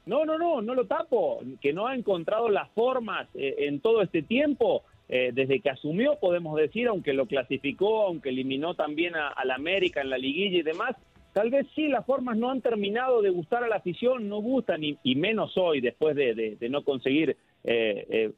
No, 0.06 0.26
no, 0.26 0.38
no, 0.38 0.62
no 0.62 0.76
lo 0.76 0.86
tapo. 0.88 1.42
Que 1.62 1.74
no 1.74 1.88
ha 1.88 1.96
encontrado 1.96 2.50
las 2.50 2.70
formas 2.72 3.28
eh, 3.36 3.56
en 3.68 3.80
todo 3.82 4.02
este 4.02 4.22
tiempo. 4.24 4.84
eh, 5.14 5.32
desde 5.34 5.60
que 5.60 5.70
asumió, 5.70 6.18
podemos 6.22 6.56
decir, 6.56 6.88
aunque 6.88 7.12
lo 7.14 7.26
clasificó, 7.26 8.04
aunque 8.08 8.30
eliminó 8.30 8.76
también 8.76 9.16
a, 9.16 9.28
a 9.28 9.44
América 9.56 10.00
en 10.00 10.10
la 10.10 10.18
liguilla 10.18 10.60
y 10.60 10.62
demás, 10.62 10.96
tal 11.34 11.50
vez 11.50 11.68
sí 11.76 11.90
las 11.90 12.06
formas 12.06 12.38
no 12.38 12.50
han 12.50 12.62
terminado 12.62 13.22
de 13.22 13.30
gustar 13.30 13.62
a 13.64 13.68
la 13.68 13.76
afición, 13.76 14.30
no 14.30 14.38
gustan, 14.40 14.82
y, 14.86 14.98
menos 15.16 15.58
hoy, 15.58 15.82
después 15.82 16.16
de, 16.16 16.34
de- 16.34 16.56
no 16.70 16.84
conseguir 16.86 17.36
eh, 17.66 18.06
eh, 18.10 18.32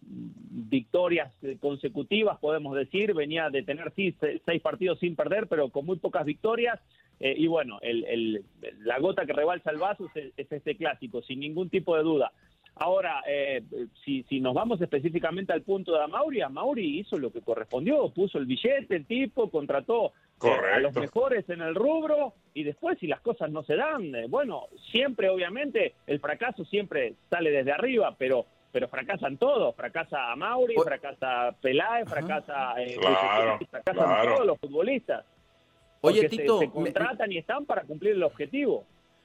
victorias 0.50 1.31
eh, 1.44 1.57
consecutivas, 1.60 2.39
podemos 2.39 2.75
decir, 2.75 3.13
venía 3.13 3.50
de 3.50 3.63
tener 3.63 3.92
sí, 3.95 4.12
se- 4.19 4.42
seis 4.45 4.62
partidos 4.62 5.00
sin 5.00 5.15
perder, 5.15 5.48
pero 5.48 5.69
con 5.69 5.86
muy 5.86 5.98
pocas 5.98 6.25
victorias, 6.25 6.80
eh, 7.25 7.34
y 7.38 7.48
bueno, 7.48 7.80
el- 7.81 8.04
el- 8.04 8.44
la 8.80 9.00
gota 9.00 9.25
que 9.25 9.31
rebalsa 9.31 9.72
el 9.72 9.78
vaso 9.78 10.10
es, 10.14 10.34
es 10.36 10.52
este 10.52 10.75
clásico, 10.75 11.22
sin 11.22 11.40
ningún 11.40 11.70
tipo 11.70 11.96
de 11.96 12.04
duda. 12.04 12.34
Ahora, 12.75 13.22
eh, 13.28 13.62
si, 14.04 14.24
si 14.24 14.42
nos 14.42 14.54
vamos 14.56 14.81
específicamente 14.81 15.54
al 15.54 15.62
punto 15.62 15.94
de 15.94 16.04
Amauri, 16.04 16.42
Amauri 16.42 17.00
hizo 17.00 17.18
lo 17.18 17.31
que 17.31 17.40
correspondió, 17.42 18.10
puso 18.10 18.40
el 18.40 18.46
billete, 18.46 18.96
el 18.98 19.06
tipo, 19.06 19.50
contrató 19.50 20.12
eh, 20.44 20.50
a 20.74 20.80
los 20.80 20.94
mejores 20.96 21.48
en 21.50 21.62
el 21.62 21.75
rubro 21.75 22.34
y 22.53 22.63
después 22.63 23.00
si 23.00 23.08
las 23.08 23.22
cosas 23.22 23.51
no 23.51 23.63
se 23.63 23.75
dan, 23.77 24.13
eh, 24.15 24.25
bueno, 24.27 24.63
siempre 24.92 25.30
obviamente 25.30 25.94
el 26.08 26.20
fracaso 26.20 26.65
siempre 26.65 27.13
sale 27.30 27.51
desde 27.51 27.72
arriba, 27.72 28.15
pero 28.18 28.46
pero 28.74 28.88
fracasan 28.88 29.38
todos, 29.38 29.75
fracasa 29.75 30.32
Amauri, 30.32 30.75
O- 30.75 30.82
fracasa 30.82 31.56
Peláez, 31.62 32.10
fracasa, 32.10 32.74
eh, 32.82 32.98
Claro, 33.00 33.60
fracasan 33.70 34.03
claro. 34.03 34.34
todos 34.34 34.48
los 34.48 34.58
futbolistas. 34.60 35.24
Oye, 36.05 36.22
se- 36.22 36.29
Tito, 36.29 36.60
se, 36.60 36.67
me- 36.67 36.72
contratan 36.72 37.31
y 37.31 37.38
están 37.38 37.65
para 37.65 37.83
cumplir 37.83 38.13
el 38.13 38.24
objetivo. 38.24 38.86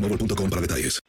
boostmobile.com 0.00 0.50
para 0.50 0.62
detalles. 0.62 1.00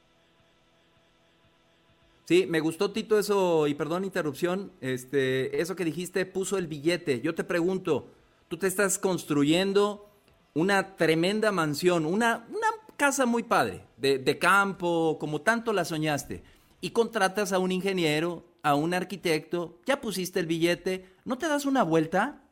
Sí, 2.25 2.45
me 2.48 2.60
gustó 2.62 2.91
Tito 2.91 3.19
eso, 3.19 3.67
y 3.67 3.74
perdón 3.74 4.05
interrupción, 4.05 4.71
este, 4.79 5.60
eso 5.62 5.75
que 5.75 5.83
dijiste 5.83 6.25
puso 6.25 6.57
el 6.57 6.67
billete. 6.67 7.19
Yo 7.21 7.36
te 7.36 7.43
pregunto, 7.43 8.07
tú 8.48 8.57
te 8.57 8.67
estás 8.67 8.98
construyendo 8.98 10.10
una 10.53 10.95
tremenda 10.95 11.51
mansión, 11.51 12.05
una, 12.05 12.45
una 12.50 12.67
casa 12.95 13.25
muy 13.25 13.43
padre, 13.43 13.81
de, 13.98 14.17
de 14.17 14.38
campo, 14.39 15.17
como 15.19 15.41
tanto 15.41 15.74
la 15.74 15.83
soñaste, 15.83 16.43
y 16.79 16.91
contratas 16.91 17.51
a 17.51 17.60
un 17.60 17.71
ingeniero, 17.71 18.45
a 18.63 18.75
un 18.75 18.93
arquitecto, 18.93 19.79
ya 19.86 20.00
pusiste 20.00 20.39
el 20.39 20.45
billete, 20.45 21.10
¿no 21.25 21.38
te 21.38 21.48
das 21.50 21.65
una 21.65 21.83
vuelta, 21.83 22.43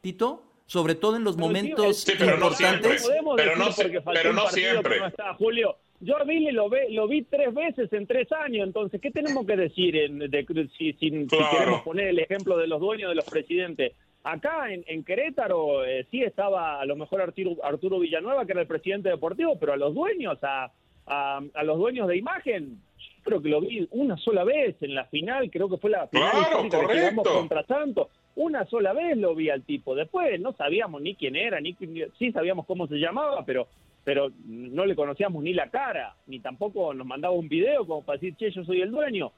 Tito? 0.00 0.44
Sobre 0.66 0.94
todo 0.96 1.16
en 1.16 1.24
los 1.24 1.36
Pero, 1.36 1.46
momentos 1.46 2.00
Sí, 2.00 2.12
pero 2.18 2.36
no 2.38 2.46
importantes. 2.48 2.58
siempre. 2.58 2.98
podemos 3.00 3.36
Pero 3.36 3.56
no 3.56 3.64
pero 4.12 4.32
no 4.32 4.48
siempre. 4.48 4.94
que 4.94 5.00
no 5.00 5.06
está, 5.06 5.34
Julio. 5.34 5.76
Yo 6.00 6.16
a 6.16 6.24
Billy 6.24 6.52
lo, 6.52 6.68
ve, 6.68 6.86
lo 6.90 7.08
vi 7.08 7.22
tres 7.22 7.52
veces 7.52 7.92
en 7.92 8.06
tres 8.06 8.30
años, 8.32 8.66
entonces, 8.66 9.00
¿qué 9.00 9.10
tenemos 9.10 9.44
que 9.46 9.56
decir 9.56 9.96
en, 9.96 10.18
de- 10.20 10.46
si, 10.76 10.92
si- 10.92 11.10
si 11.10 11.26
Claro. 11.28 11.48
queremos 11.50 11.82
poner 11.82 12.08
el 12.08 12.18
ejemplo 12.20 12.56
de 12.56 12.68
los 12.68 12.80
dueños 12.80 13.08
de 13.08 13.16
los 13.16 13.24
presidentes? 13.26 13.94
Acá 14.22 14.72
en, 14.72 14.84
en 14.86 15.04
Querétaro 15.04 15.84
eh, 15.84 16.06
sí 16.10 16.22
estaba 16.22 16.80
a 16.80 16.84
lo 16.86 16.94
mejor 16.96 17.20
Arturo, 17.22 17.56
Arturo 17.64 17.98
Villanueva, 17.98 18.46
que 18.46 18.52
era 18.52 18.60
el 18.60 18.66
presidente 18.68 19.08
deportivo, 19.08 19.58
pero 19.58 19.72
a 19.72 19.76
los 19.76 19.92
dueños, 19.94 20.38
a, 20.42 20.70
a, 21.06 21.40
a 21.54 21.62
los 21.64 21.78
dueños 21.78 22.06
de 22.08 22.16
imagen, 22.16 22.76
yo 22.98 23.22
creo 23.24 23.42
que 23.42 23.48
lo 23.48 23.60
vi 23.60 23.86
una 23.90 24.16
sola 24.18 24.44
vez 24.44 24.76
en 24.82 24.94
la 24.94 25.06
final, 25.06 25.50
creo 25.50 25.68
que 25.68 25.78
fue 25.78 25.90
la 25.90 26.06
final 26.08 26.30
Claro, 26.30 26.62
que 26.70 26.94
llegamos 26.94 27.26
contra 27.28 27.64
Santos. 27.66 28.08
Una 28.36 28.64
sola 28.66 28.92
vez 28.92 29.16
lo 29.16 29.34
vi 29.34 29.50
al 29.50 29.64
tipo. 29.64 29.96
Después 29.96 30.40
no 30.40 30.52
sabíamos 30.52 31.02
ni 31.02 31.16
quién 31.16 31.34
era, 31.34 31.60
ni 31.60 31.74
sí 32.18 32.30
sabíamos 32.30 32.66
cómo 32.66 32.86
se 32.86 32.96
llamaba, 32.96 33.44
pero 33.44 33.66
pero 34.08 34.30
no 34.46 34.86
le 34.86 34.96
conocíamos 34.96 35.42
ni 35.42 35.52
la 35.52 35.68
cara, 35.68 36.14
ni 36.28 36.40
tampoco 36.40 36.94
nos 36.94 37.06
mandaba 37.06 37.34
un 37.34 37.46
video 37.46 37.86
como 37.86 38.00
para 38.02 38.18
decir, 38.18 38.34
che, 38.38 38.50
yo 38.50 38.64
soy 38.64 38.80
el 38.80 38.90
dueño. 38.90 39.32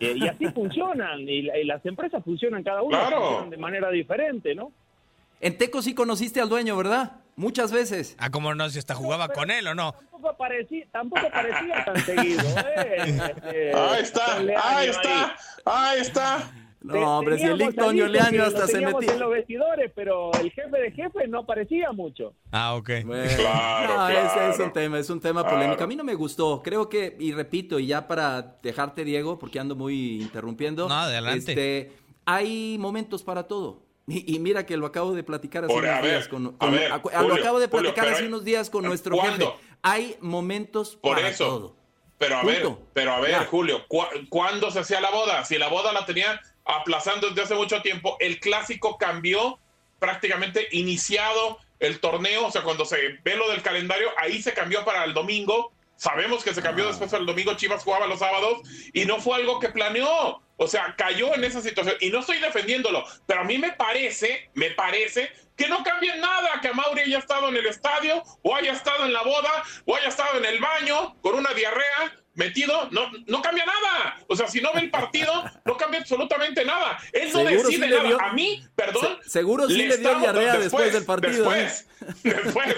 Eh, 0.00 0.14
y 0.16 0.26
así 0.26 0.46
funcionan, 0.52 1.20
y, 1.20 1.42
la- 1.42 1.56
y 1.56 1.62
las 1.64 1.86
empresas 1.86 2.24
funcionan 2.24 2.64
cada 2.64 2.82
una 2.82 2.98
Claro. 3.06 3.20
funcionan 3.20 3.50
de 3.50 3.56
manera 3.56 3.88
diferente, 3.92 4.52
¿no? 4.56 4.72
En 5.40 5.56
Teco 5.56 5.80
sí 5.80 5.94
conociste 5.94 6.40
al 6.40 6.48
dueño, 6.48 6.76
¿verdad? 6.76 7.12
Muchas 7.36 7.70
veces. 7.70 8.16
Ah, 8.18 8.30
cómo 8.30 8.52
no, 8.56 8.68
si 8.68 8.80
hasta 8.80 8.96
jugaba 8.96 9.28
con 9.28 9.48
él 9.52 9.64
o 9.68 9.76
no. 9.76 9.92
Tampoco 9.92 10.36
parecía, 10.36 10.84
tampoco 10.90 11.30
parecía 11.30 11.84
tan 11.84 11.96
seguido. 12.00 12.42
¿eh? 12.76 12.96
Este, 13.06 13.72
Ahí 13.76 14.02
está, 14.02 14.36
ahí 14.38 14.88
está, 14.88 15.36
ahí 15.64 16.00
está. 16.00 16.50
No, 16.86 17.18
hombre, 17.18 17.38
si 17.38 17.44
el 17.44 17.58
Lick 17.58 17.74
Toño 17.74 18.06
Leaño 18.06 18.42
hasta 18.44 18.66
se 18.66 18.80
metía. 18.80 19.12
en 19.14 19.20
los 19.20 19.30
vestidores, 19.30 19.92
pero 19.94 20.30
el 20.40 20.50
jefe 20.52 20.78
de 20.78 20.92
jefe 20.92 21.28
no 21.28 21.44
parecía 21.46 21.92
mucho. 21.92 22.34
Ah, 22.52 22.74
ok. 22.74 22.90
Bueno, 23.04 23.30
Claro, 23.36 23.94
no, 23.96 24.08
ese 24.08 24.20
es 24.26 24.32
claro. 24.32 24.64
un 24.64 24.72
tema, 24.72 24.98
es 24.98 25.10
un 25.10 25.20
tema 25.20 25.42
Claro. 25.42 25.56
polémico. 25.56 25.84
A 25.84 25.86
mí 25.86 25.96
no 25.96 26.04
me 26.04 26.14
gustó. 26.14 26.62
Creo 26.62 26.88
que, 26.88 27.16
y 27.18 27.32
repito, 27.32 27.78
y 27.78 27.86
ya 27.86 28.06
para 28.08 28.58
dejarte, 28.62 29.04
Diego, 29.04 29.38
porque 29.38 29.58
ando 29.60 29.74
muy 29.76 30.22
interrumpiendo. 30.22 30.88
No, 30.88 30.94
adelante. 30.94 31.38
Este, 31.52 31.92
hay 32.24 32.76
momentos 32.78 33.22
para 33.22 33.44
todo. 33.46 33.82
Y, 34.08 34.36
y 34.36 34.38
mira 34.38 34.64
que 34.64 34.76
lo 34.76 34.86
acabo 34.86 35.12
de 35.14 35.24
platicar 35.24 35.64
hace 35.64 35.74
Por- 35.74 35.82
unos 35.82 36.00
ver, 36.00 36.10
días 36.12 36.28
con, 36.28 36.46
a 36.46 36.50
con- 36.58 36.70
ver, 36.70 36.92
a- 36.92 37.00
Julio, 37.00 37.28
lo 37.28 37.34
acabo 37.34 37.58
de 37.58 37.66
Julio, 37.66 37.68
platicar 37.68 38.04
pero 38.04 38.14
hace 38.14 38.22
hay- 38.22 38.28
unos 38.28 38.44
días 38.44 38.70
con 38.70 38.84
nuestro 38.84 39.16
¿Cuándo? 39.16 39.46
jefe. 39.54 39.58
Hay 39.82 40.16
momentos 40.20 40.94
Por 40.94 41.16
para 41.16 41.28
eso. 41.28 41.44
todo. 41.44 41.76
Pero 42.16 42.36
a 42.36 42.44
ver, 42.44 42.62
Punto. 42.62 42.82
pero 42.92 43.12
a 43.12 43.20
ver, 43.20 43.32
Ya. 43.32 43.44
Julio, 43.46 43.80
¿cu- 43.88 44.04
¿cuándo 44.30 44.70
se 44.70 44.78
hacía 44.78 45.00
la 45.00 45.10
boda? 45.10 45.44
Si 45.44 45.58
la 45.58 45.66
boda 45.68 45.92
la 45.92 46.06
tenían 46.06 46.38
aplazando 46.66 47.28
desde 47.28 47.42
hace 47.42 47.54
mucho 47.54 47.80
tiempo, 47.82 48.16
el 48.20 48.40
clásico 48.40 48.98
cambió 48.98 49.58
prácticamente 49.98 50.68
iniciado 50.72 51.58
el 51.78 52.00
torneo, 52.00 52.46
o 52.46 52.50
sea, 52.50 52.62
cuando 52.62 52.84
se 52.84 53.18
ve 53.24 53.36
lo 53.36 53.50
del 53.50 53.62
calendario, 53.62 54.10
ahí 54.16 54.42
se 54.42 54.54
cambió 54.54 54.84
para 54.84 55.04
el 55.04 55.14
domingo. 55.14 55.72
Sabemos 55.96 56.44
que 56.44 56.52
se 56.52 56.62
cambió 56.62 56.86
después 56.86 57.12
el 57.14 57.24
domingo, 57.24 57.54
Chivas 57.54 57.82
jugaba 57.82 58.06
los 58.06 58.18
sábados 58.18 58.60
y 58.92 59.04
no 59.06 59.18
fue 59.20 59.36
algo 59.36 59.60
que 59.60 59.70
planeó. 59.70 60.42
O 60.58 60.66
sea, 60.66 60.94
cayó 60.96 61.34
en 61.34 61.44
esa 61.44 61.60
situación 61.60 61.96
y 62.00 62.10
no 62.10 62.20
estoy 62.20 62.38
defendiéndolo, 62.38 63.04
pero 63.26 63.42
a 63.42 63.44
mí 63.44 63.58
me 63.58 63.72
parece, 63.72 64.50
me 64.54 64.70
parece 64.70 65.30
que 65.54 65.68
no 65.68 65.82
cambia 65.82 66.16
nada 66.16 66.60
que 66.62 66.72
Mauri 66.72 67.02
haya 67.02 67.18
estado 67.18 67.48
en 67.48 67.56
el 67.56 67.66
estadio 67.66 68.22
o 68.42 68.54
haya 68.54 68.72
estado 68.72 69.04
en 69.04 69.12
la 69.12 69.22
boda 69.22 69.64
o 69.84 69.96
haya 69.96 70.08
estado 70.08 70.38
en 70.38 70.44
el 70.44 70.58
baño 70.60 71.14
con 71.20 71.34
una 71.34 71.52
diarrea 71.52 72.14
metido, 72.36 72.88
no, 72.92 73.10
no 73.26 73.42
cambia 73.42 73.64
nada. 73.66 74.16
O 74.28 74.36
sea, 74.36 74.46
si 74.46 74.60
no 74.60 74.72
ve 74.72 74.80
el 74.80 74.90
partido, 74.90 75.32
no 75.64 75.76
cambia 75.76 76.00
absolutamente 76.00 76.64
nada. 76.64 76.98
Él 77.12 77.30
no 77.32 77.40
sí 77.40 77.44
decide 77.46 77.88
nada. 77.88 78.08
dio- 78.08 78.20
A 78.20 78.32
mí, 78.32 78.64
perdón. 78.76 79.18
Se- 79.24 79.30
seguro 79.30 79.66
sí 79.68 79.76
le 79.76 79.96
dio 79.98 80.14
diarrea 80.20 80.56
después 80.58 80.92
del 80.92 81.04
partido, 81.04 81.52
¿eh? 81.54 81.62
Después, 81.64 81.86
después, 82.22 82.76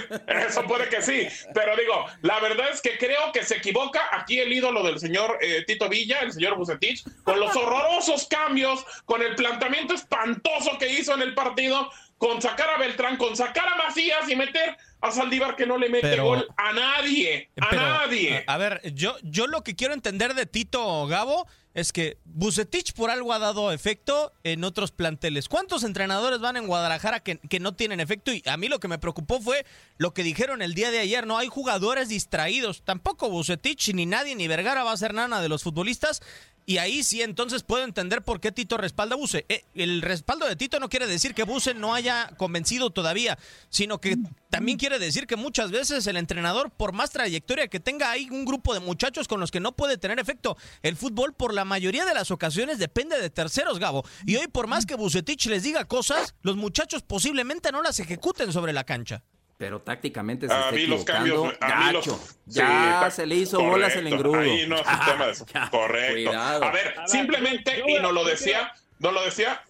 eso 0.49 0.63
puede 0.65 0.89
que 0.89 1.03
sí. 1.03 1.27
Pero 1.53 1.77
digo, 1.77 2.07
la 2.23 2.41
verdad 2.41 2.71
es 2.73 2.81
que 2.81 2.97
creo 2.99 3.31
que 3.33 3.45
se 3.45 3.57
equivoca 3.57 4.09
aquí 4.13 4.39
el 4.39 4.53
ídolo 4.53 4.83
del 4.83 4.99
señor 4.99 5.39
eh, 5.41 5.65
Tito 5.67 5.89
Villa, 5.89 6.21
el 6.21 6.33
señor 6.33 6.57
Bucetich, 6.57 7.05
con 7.25 7.39
los 7.41 7.55
horrorosos 7.55 8.27
cambios, 8.29 8.85
con 9.05 9.23
el 9.23 9.35
planteamiento 9.35 9.95
espantoso 9.95 10.79
que 10.79 10.89
hizo 10.89 11.15
en 11.15 11.23
el 11.23 11.35
partido, 11.35 11.91
con 12.19 12.43
sacar 12.43 12.69
a 12.71 12.79
Beltrán, 12.79 13.17
con 13.17 13.37
sacar 13.37 13.69
a 13.69 13.77
Macías 13.77 14.29
y 14.29 14.35
meter 14.37 14.77
a 15.01 15.11
Saldívar 15.13 15.55
que 15.55 15.67
no 15.67 15.79
le 15.79 15.89
mete 15.89 16.09
Pero- 16.09 16.25
gol 16.25 16.49
a 16.57 16.73
nadie, 16.73 17.51
a 17.61 17.69
Pero, 17.71 17.83
nadie. 17.83 18.45
A, 18.47 18.55
a 18.55 18.59
ver, 18.59 18.81
yo, 18.95 19.17
yo 19.23 19.47
lo 19.47 19.63
que 19.63 19.77
quiero 19.77 19.95
entender 19.95 20.35
de 20.35 20.45
Tito 20.45 21.07
Gabo 21.07 21.47
es 21.75 21.93
que 21.93 22.19
Bucetich 22.25 22.93
por 22.93 23.09
algo 23.11 23.33
ha 23.33 23.39
dado 23.39 23.71
efecto 23.71 24.33
en 24.43 24.65
otros 24.65 24.91
planteles. 24.91 25.49
¿Cuántos 25.49 25.85
entrenadores 25.85 26.41
van 26.41 26.57
en 26.57 26.67
Guadalajara 26.67 27.21
que, 27.21 27.39
que 27.39 27.61
no 27.61 27.75
tienen 27.77 28.01
efecto? 28.01 28.33
Y 28.33 28.43
a 28.47 28.57
mí 28.57 28.67
lo 28.67 28.81
que 28.81 28.89
me 28.89 28.99
preocupó 28.99 29.41
fue 29.41 29.65
lo 29.97 30.13
que 30.13 30.25
dijeron 30.25 30.61
el 30.61 30.75
día 30.75 30.91
de 30.91 30.99
ayer, 30.99 31.25
¿no? 31.25 31.39
Hay 31.39 31.47
jugadores 31.47 32.09
distraídos. 32.09 32.83
Tampoco 32.83 33.31
Bucetich, 33.31 33.95
ni 33.95 34.07
nadie, 34.07 34.35
ni 34.35 34.49
Vergara 34.49 34.83
va 34.83 34.91
a 34.91 34.95
hacer 34.95 35.15
nada 35.15 35.41
de 35.41 35.49
los 35.49 35.63
futbolistas. 35.63 36.21
Y 36.69 36.77
ahí 36.77 37.03
sí, 37.03 37.23
entonces 37.23 37.63
puedo 37.63 37.83
entender 37.83 38.21
por 38.21 38.41
qué 38.41 38.53
Tito 38.53 38.77
respalda 38.77 39.15
a 39.15 39.17
Buse. 39.17 39.47
Eh, 39.49 39.65
el 39.75 40.03
respaldo 40.03 40.47
de 40.47 40.55
Tito 40.55 40.79
no 40.79 40.91
quiere 40.91 41.07
decir 41.07 41.35
que 41.35 41.45
Buse 41.45 41.73
no 41.73 41.95
haya 41.95 42.31
convencido 42.37 42.91
todavía, 42.91 43.39
sino 43.71 44.03
que 44.03 44.19
también 44.51 44.77
quiere 44.77 44.99
decir 44.99 45.27
que 45.27 45.37
muchas 45.37 45.71
veces 45.71 46.07
el 46.07 46.19
entrenador, 46.19 46.71
por 46.71 46.93
más 46.93 47.11
trayectoria 47.11 47.69
que 47.69 47.81
tenga, 47.81 48.11
hay 48.11 48.29
un 48.29 48.45
grupo 48.45 48.75
de 48.75 48.81
muchachos 48.81 49.29
con 49.29 49.41
los 49.41 49.51
que 49.51 49.61
no 49.61 49.73
puede 49.73 49.97
tener 49.97 50.21
efecto. 50.21 50.59
El 50.83 50.95
fútbol, 50.97 51.33
por 51.33 51.55
la 51.55 51.65
mayoría 51.65 52.05
de 52.05 52.13
las 52.13 52.31
ocasiones, 52.31 52.79
depende 52.79 53.19
de 53.19 53.31
terceros, 53.31 53.79
Gabo. 53.79 54.05
Y 54.27 54.37
hoy, 54.37 54.49
por 54.49 54.67
más 54.67 54.85
que 54.85 54.95
Bucetich 54.95 55.47
les 55.47 55.63
diga 55.63 55.87
cosas, 55.87 56.35
los 56.43 56.57
muchachos 56.59 57.01
posiblemente 57.01 57.73
no 57.73 57.81
las 57.81 57.99
ejecuten 57.99 58.53
sobre 58.53 58.75
la 58.75 58.85
cancha. 58.85 59.23
Pero 59.59 59.81
tácticamente 59.83 60.47
se 60.47 60.55
A 60.55 60.61
está 60.67 60.73
mí 60.73 60.87
los 60.87 61.05
cambios, 61.05 61.53
a 61.61 61.67
mí 61.87 61.93
los- 61.93 62.07
gacho. 62.07 62.17
sí, 62.19 62.33
ya 62.47 63.11
se 63.11 63.27
le 63.27 63.35
hizo 63.35 63.57
correcto, 63.57 63.71
bolas 63.73 63.97
el 63.97 64.07
engrudo. 64.07 64.39
Ahí 64.41 64.67
no 64.69 64.77
Ya, 65.53 65.69
correcto. 65.71 66.31
Cuidado. 66.31 66.65
A 66.65 66.71
ver, 66.71 66.95
simplemente, 67.07 67.79
y 67.79 67.83
voy 67.83 67.97
a- 67.97 68.03
no 68.03 68.13
lo 68.13 68.25
decía, 68.25 68.73
no 69.01 69.11
lo 69.11 69.23
decía. 69.25 69.61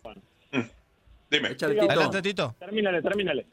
Dime. 1.30 1.50
Échale, 1.52 1.74
Tito. 1.74 1.86
Adelante, 1.86 2.22
Tito, 2.22 2.56
Termínale, 2.58 3.02
termínale. 3.02 3.46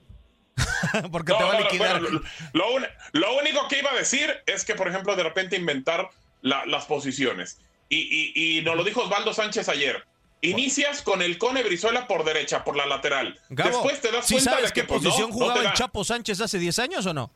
porque 1.12 1.32
No, 1.34 1.38
te 1.38 1.44
va 1.46 1.54
a 1.54 1.60
liquidar. 1.62 2.02
bueno, 2.02 2.22
lo, 2.54 2.66
lo 3.14 3.38
único 3.38 3.68
que 3.70 3.80
iba 3.80 3.92
a 3.92 3.96
decir 3.96 4.30
es 4.46 4.64
que, 4.66 4.76
por 4.76 4.88
ejemplo, 4.88 5.16
de 5.16 5.24
repente 5.24 5.56
inventar 5.58 6.10
la- 6.42 6.66
las 6.66 6.86
posiciones. 6.86 7.60
Y, 7.90 7.98
y, 8.36 8.60
y 8.60 8.62
nos 8.62 8.76
lo 8.76 8.84
dijo 8.84 9.04
Osvaldo 9.04 9.34
Sánchez 9.34 9.70
ayer. 9.70 10.04
Inicias 10.42 11.02
con 11.02 11.22
el 11.22 11.38
Cone 11.38 11.64
Brizuela 11.64 12.08
por 12.08 12.24
derecha, 12.24 12.64
por 12.64 12.76
la 12.76 12.86
lateral. 12.86 13.40
Gabo, 13.50 13.70
Después 13.72 14.02
te 14.02 14.12
das 14.12 14.26
¿sí 14.28 14.36
cuenta 14.36 14.52
sabes 14.52 14.66
de 14.70 14.74
que 14.74 14.82
qué 14.82 14.88
pues, 14.88 15.02
no, 15.02 15.10
posición 15.10 15.30
no 15.30 15.34
jugaba 15.36 15.60
el 15.60 15.64
da. 15.68 15.74
Chapo 15.74 16.04
Sánchez 16.04 16.42
hace 16.42 16.60
10 16.60 16.80
años 16.80 17.06
o 17.06 17.14
no? 17.14 17.32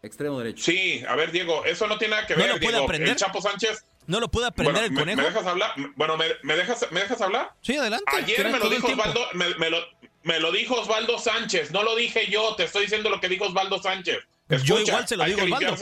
extremo 0.00 0.38
derecho. 0.38 0.62
Sí, 0.64 1.02
a 1.08 1.16
ver, 1.16 1.32
Diego, 1.32 1.64
eso 1.64 1.86
no 1.88 1.98
tiene 1.98 2.14
nada 2.14 2.26
que 2.26 2.34
¿No 2.36 2.42
ver, 2.42 2.50
lo 2.50 2.56
puede 2.58 2.68
Diego. 2.72 2.84
aprender? 2.84 3.08
El 3.10 3.16
Chapo 3.16 3.42
Sánchez. 3.42 3.84
¿No 4.06 4.20
lo 4.20 4.30
puede 4.30 4.46
aprender 4.46 4.72
Bueno, 4.72 4.86
el 4.86 4.92
me- 4.92 5.00
conejo? 5.00 5.20
¿Me, 5.20 5.26
dejas 5.28 5.46
hablar? 5.46 5.72
Bueno, 5.96 6.16
¿me, 6.16 6.26
me 6.44 6.56
dejas, 6.56 6.86
¿me 6.92 7.00
dejas 7.00 7.20
hablar? 7.20 7.52
Sí, 7.60 7.76
adelante. 7.76 8.04
Ayer 8.16 8.48
me 8.50 8.58
lo 8.58 8.70
dijo. 8.70 8.86
Osvaldo, 8.86 9.20
me, 9.34 9.54
me 9.56 9.68
lo, 9.70 9.78
me 10.22 10.38
lo 10.40 10.52
dijo 10.52 10.76
Osvaldo 10.80 11.18
Sánchez, 11.18 11.72
no 11.72 11.82
lo 11.82 11.96
dije 11.96 12.28
yo, 12.30 12.54
te 12.54 12.64
estoy 12.64 12.82
diciendo 12.84 13.10
lo 13.10 13.20
que 13.20 13.28
dijo 13.28 13.46
Osvaldo 13.46 13.82
Sánchez. 13.82 14.18
Yo 14.64 14.78
igual 14.80 15.06
se 15.06 15.16
lo 15.16 15.24
hay 15.24 15.34
digo, 15.34 15.44
que 15.58 15.66
Osvaldo. 15.66 15.76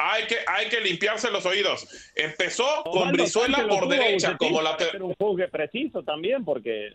Hay 0.00 0.28
que, 0.28 0.36
hay 0.46 0.68
que 0.68 0.80
limpiarse 0.80 1.28
los 1.28 1.44
oídos. 1.44 1.88
Empezó 2.14 2.84
con 2.84 3.10
Brizuela 3.10 3.66
por 3.66 3.80
tuvo 3.80 3.88
derecha, 3.88 4.36
como 4.36 4.62
la 4.62 4.70
hacer 4.70 5.02
un 5.02 5.12
juzgue 5.14 5.48
preciso 5.48 6.04
también, 6.04 6.44
porque 6.44 6.92